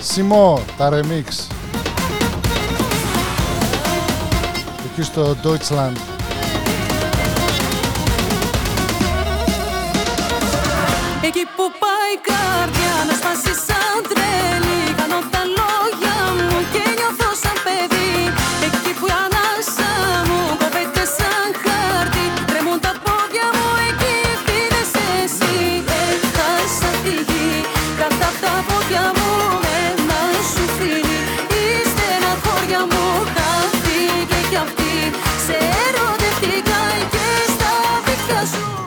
[0.00, 1.48] Σιμό, τα remix.
[4.84, 6.09] Εκεί στο Deutschland.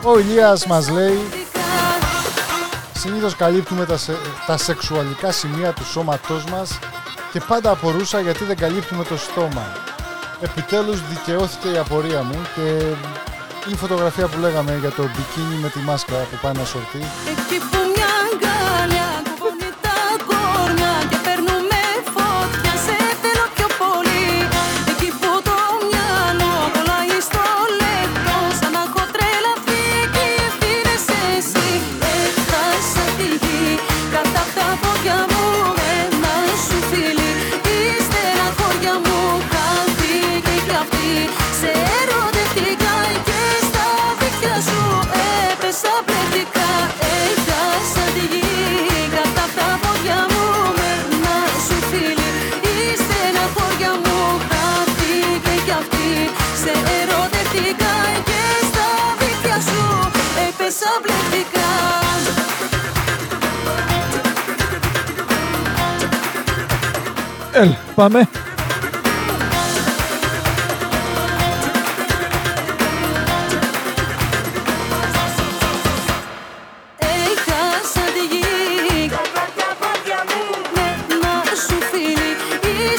[0.04, 1.28] Ο Ηλίας μας λέει
[2.98, 4.16] Συνήθως καλύπτουμε τα, σε-
[4.46, 6.78] τα σεξουαλικά σημεία του σώματός μας
[7.32, 9.72] και πάντα απορούσα γιατί δεν καλύπτουμε το στόμα.
[10.40, 15.68] Επιτέλους δικαιώθηκε η απορία μου και είναι η φωτογραφία που λέγαμε για το μπικίνι με
[15.68, 16.98] τη μάσκα που πάει να σορτεί.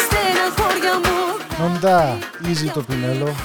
[0.06, 1.18] Στεναχώρια μου.
[1.60, 3.36] Νοντά, easy το πινέλο.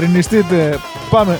[0.00, 0.78] Κλαρινιστείτε.
[1.10, 1.38] Πάμε.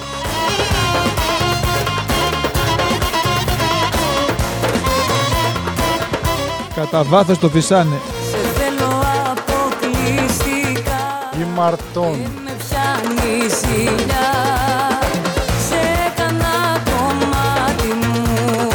[6.74, 8.00] Κατά βάθος το φυσάνε.
[8.30, 11.00] Σε θέλω αποκλειστικά
[11.40, 12.18] Ήμαρτον.
[12.44, 14.30] Με πιάνει η ζηλιά
[15.68, 18.68] Σε έκανα το μάτι μου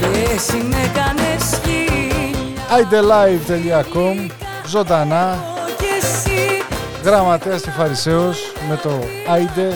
[0.00, 4.30] Και εσύ με κάνες χίλια idelive.com
[4.66, 5.44] Ζωντανά
[5.78, 6.62] Κι εσύ
[7.04, 8.98] Γραμματέας και Φαρισαίος με το
[9.32, 9.74] Άιντε.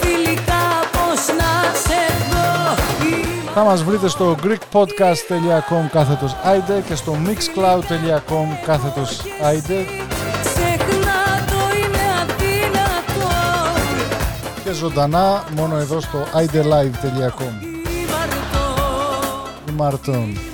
[0.00, 2.00] Φιλικά πως να σε
[2.30, 2.74] δω.
[3.54, 9.74] Θα μας βρείτε στο greekpodcast.com κάθετος Άιντε και στο mixcloud.com κάθετος Άιντε.
[10.42, 13.30] Ξεχνά το είναι αδύνατο.
[14.64, 17.54] Και ζωντανά μόνο εδώ στο idelive.com
[19.68, 20.51] Ήμαρτον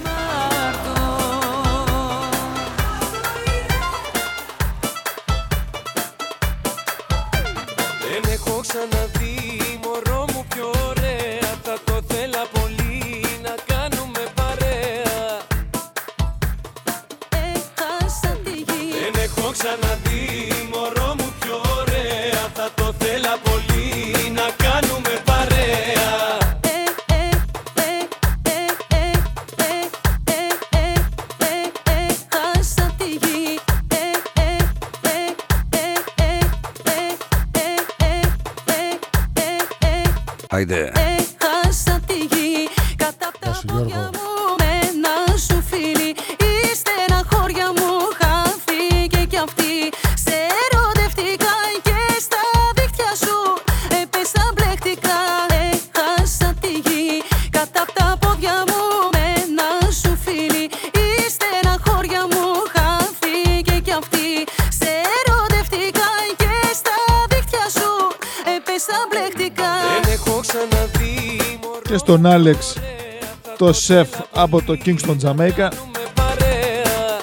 [72.61, 75.69] στον Άλεξ το σεφ από το Kingston Jamaica.
[75.93, 77.19] με παρέα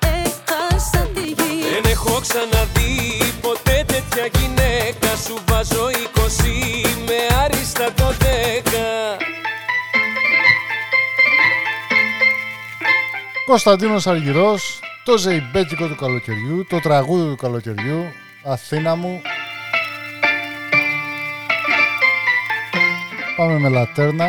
[0.00, 5.16] Έχασα τη γη Δεν έχω ξαναδεί ποτέ τέτοια γυναίκα.
[5.26, 8.24] Σου βάζω 20 με άριστα το 10
[13.46, 18.04] Κωνσταντίνος Αργυρός το ζεϊμπέκικο του καλοκαιριού το τραγούδι του καλοκαιριού.
[18.44, 19.22] Αθήνα μου
[23.38, 24.26] Πάμε με λατέρνα,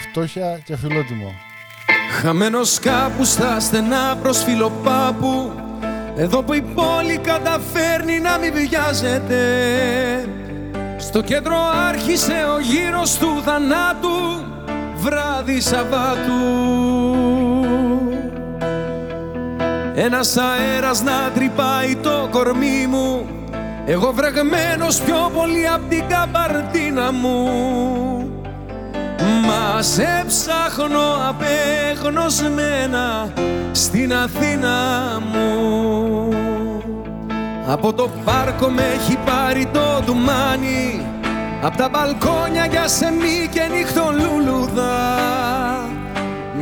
[0.00, 1.34] φτώχεια και φιλότιμο.
[2.20, 5.52] Χαμένος κάπους στα στενά προς φιλοπάπου
[6.16, 9.44] Εδώ που η πόλη καταφέρνει να μην βιάζεται.
[10.98, 11.56] Στο κέντρο
[11.88, 14.44] άρχισε ο γύρος του θανάτου
[14.96, 16.40] Βράδυ Σαββάτου.
[19.94, 23.26] Ένας αέρας να τρυπάει το κορμί μου
[23.86, 28.29] Εγώ βρεγμένος πιο πολύ απ' την καμπαρτίνα μου
[29.50, 33.32] Μας σε ψάχνω απεγνωσμένα
[33.72, 34.78] στην Αθήνα
[35.32, 36.28] μου.
[37.66, 41.06] Από το πάρκο με έχει πάρει το ντουμάνι
[41.62, 45.18] Απ' τα μπαλκόνια για σεμί και νύχτολούλουδα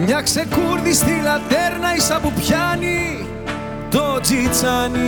[0.05, 3.27] Μια ξεκούρδη στη λατέρνα ίσα που πιάνει
[3.91, 4.99] το τζιτσάνι.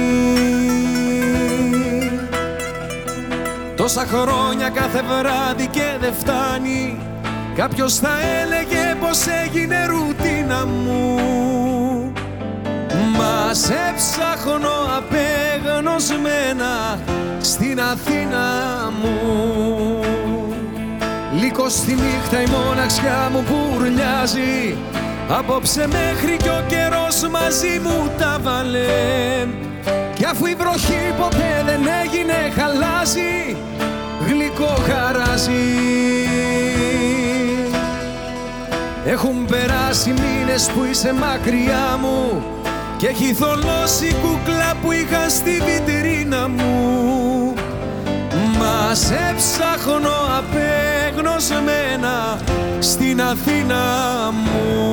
[3.76, 7.09] Τόσα χρόνια κάθε βράδυ και δεν φτάνει
[7.60, 8.10] Κάποιος θα
[8.42, 11.18] έλεγε πως έγινε ρουτίνα μου.
[13.16, 16.98] Μας σε ψάχνω απεγνωσμένα
[17.40, 18.46] στην Αθήνα
[19.02, 20.00] μου.
[21.40, 24.76] Λίγο στη νύχτα η μοναξιά μου πουρλιάζει
[25.28, 29.46] Απόψε μέχρι κι ο καιρός μαζί μου τα βάλε.
[30.14, 33.56] Κι αφού η βροχή ποτέ δεν έγινε χαλάζει
[34.26, 36.00] Γλυκό χαράζει
[39.04, 42.42] Έχουν περάσει μήνες που είσαι μακριά μου
[42.96, 47.54] Και έχει θολώσει η κούκλα που είχα στη βιτρίνα μου
[48.58, 52.38] Μας σε ψάχνω απεγνωσμένα
[52.78, 53.84] στην Αθήνα
[54.32, 54.90] μου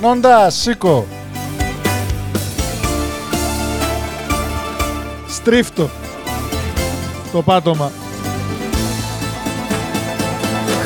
[0.00, 1.17] Νόντα, σήκω.
[5.48, 5.90] Στρίφτο.
[7.32, 7.90] Το πάτωμα.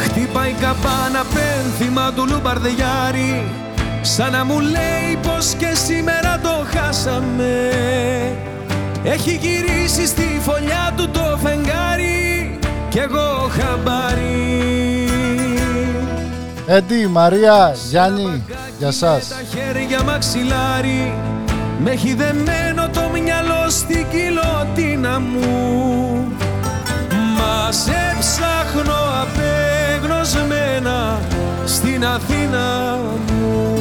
[0.04, 3.44] Χτύπα η καμπάνα πένθυμα του Λουμπαρδιάρη
[4.00, 7.70] Σαν να μου λέει πως και σήμερα το χάσαμε
[9.04, 12.58] Έχει γυρίσει στη φωλιά του το φεγγάρι
[12.88, 15.08] Κι εγώ χαμπάρι
[16.66, 18.42] Έντι, Μαρία, Γιάννη,
[18.78, 19.28] για σας.
[19.28, 21.14] Τα χέρια μαξιλάρι
[21.84, 22.71] Με έχει δεμένο το μυαλό
[23.78, 26.32] στην κοιλωτίνα μου.
[27.36, 31.20] Μας σε ψάχνω απεγνωσμένα
[31.64, 33.76] στην Αθήνα μου.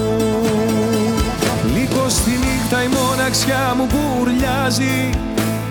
[1.74, 5.10] Λίγο στη νύχτα η μοναξιά μου μπουρλιάζει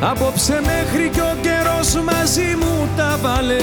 [0.00, 3.56] Απόψε μέχρι κι ο καιρός μαζί μου τα βάλε.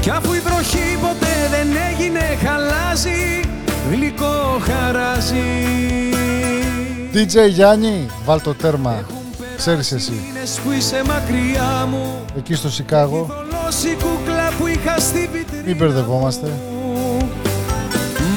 [0.00, 3.40] Κι αφού η βροχή ποτέ δεν έγινε χαλάζει.
[3.90, 5.76] Γλυκό χαράζει.
[7.14, 9.15] DJ Γιάννη, βάλ το τέρμα.
[9.56, 10.10] Ξέρεις εσύ.
[10.10, 13.26] Μήνες που είσαι μακριά μου Εκεί στο Σικάγο.
[13.28, 16.52] Δολώσει κούκλα που είχα στη βιτρίνα Μην μπερδευόμαστε.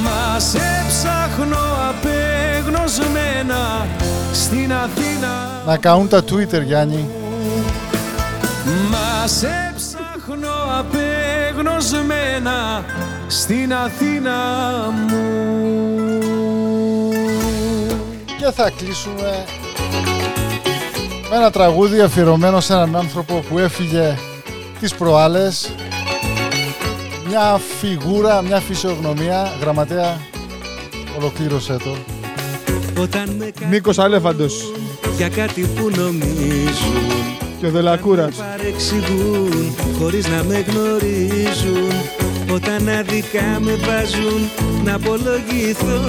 [0.04, 1.58] Μας σε ψάχνω
[1.90, 3.88] απεγνωσμένα
[4.34, 7.10] στην Αθήνα Να καούν τα Twitter, Γιάννη.
[8.90, 12.86] Μας σε ψάχνω απεγνωσμένα
[13.28, 14.36] στην Αθήνα
[15.08, 15.24] μου
[18.38, 19.46] Και θα κλείσουμε
[21.30, 24.18] με ένα τραγούδι αφιερωμένο σε έναν άνθρωπο που έφυγε
[24.80, 25.70] τις προάλλες.
[27.28, 29.52] Μια φιγούρα, μια φυσιογνωμία.
[29.62, 30.18] Γραμματέα,
[31.18, 31.96] ολοκλήρωσέ το.
[33.02, 34.72] Όταν με κάνουν Νίκος Αλέφαντος
[35.18, 37.08] για κάτι που νομίζουν
[37.60, 38.36] και ο Δελακούρας.
[38.36, 41.92] παρεξηγούν χωρίς να με γνωρίζουν
[42.54, 44.50] όταν αδικά με βάζουν
[44.84, 46.00] να απολογηθώ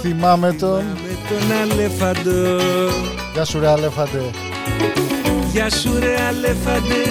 [0.00, 0.78] Θυμάμαι τον.
[0.84, 2.58] με τον αλεφαντό
[3.34, 4.20] Γεια σου ρε Αλέφαντε.
[5.52, 7.04] Γεια σου ρε αλεφαντέ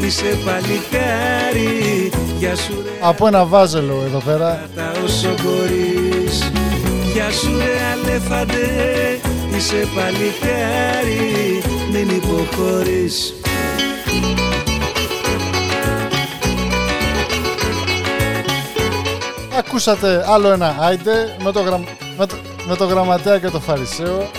[0.00, 4.68] είσαι παλικάρι Γεια σου ρε Από ένα βάζελο εδώ πέρα.
[4.76, 6.52] τα όσο μπορείς
[7.12, 9.18] Γεια σου ρε αλεφαντέ
[9.56, 11.62] είσαι παλικάρι
[11.92, 13.32] μην υποχωρείς
[19.58, 21.82] Ακούσατε άλλο ένα άιντε με το, γραμ...
[22.18, 22.34] με το...
[22.68, 24.30] με το γραμματέα και το φαρισαίο.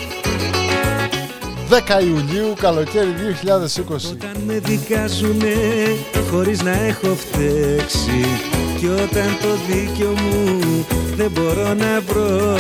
[1.70, 3.14] 10 Ιουλίου, καλοκαίρι
[3.44, 3.96] 2020.
[4.12, 5.56] Όταν με δικάζουνε
[6.32, 8.26] χωρίς να έχω φταίξει
[8.78, 10.60] Κι όταν το δίκιο μου
[11.16, 12.58] δεν μπορώ να βρω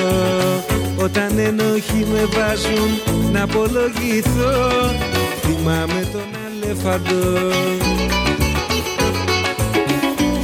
[1.03, 4.91] Όταν ενοχή με βάζουν να απολογηθώ
[5.41, 7.49] Θυμάμαι τον αλέφαντο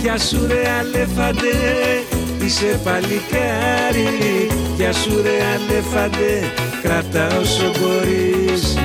[0.02, 1.56] Γεια σου ρε αλέφαντε,
[2.46, 6.52] είσαι παλικάρι Γεια σου ρε αλέφαντε,
[6.82, 8.78] κρατά όσο μπορείς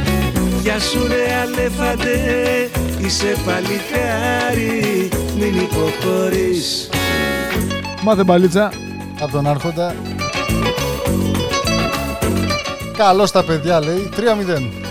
[0.62, 2.18] Γεια σου ρε αλέφαντε,
[2.98, 5.08] είσαι παλικάρι
[5.38, 6.88] Μην υποχωρείς
[8.02, 8.72] Μάθε μπαλίτσα.
[9.20, 9.94] Από τον Άρχοντα.
[12.96, 14.08] Καλό στα παιδιά λέει.
[14.16, 14.89] 3-0.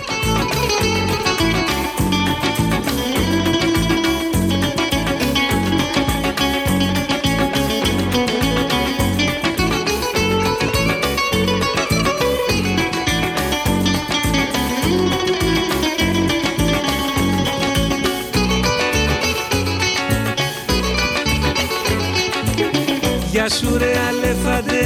[23.49, 24.80] Γεια σου ρε αλέφαντε,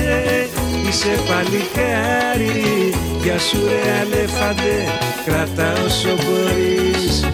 [0.88, 4.84] είσαι παλικάρι Γεια σου ρε αλέφαντε,
[5.26, 7.26] κρατά όσο μπορείς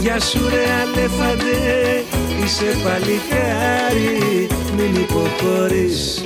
[0.00, 1.56] Γεια σου ρε αλέφαντε,
[2.44, 6.24] είσαι παλικάρι Μην υποχωρείς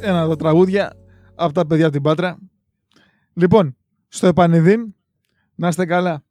[0.00, 0.92] Ένα από τα τραγούδια
[1.34, 2.38] από τα παιδιά από την Πάτρα.
[3.32, 3.76] Λοιπόν,
[4.08, 4.94] στο επανειδήν,
[5.54, 6.22] να είστε καλά.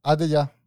[0.00, 0.57] Άντε γεια.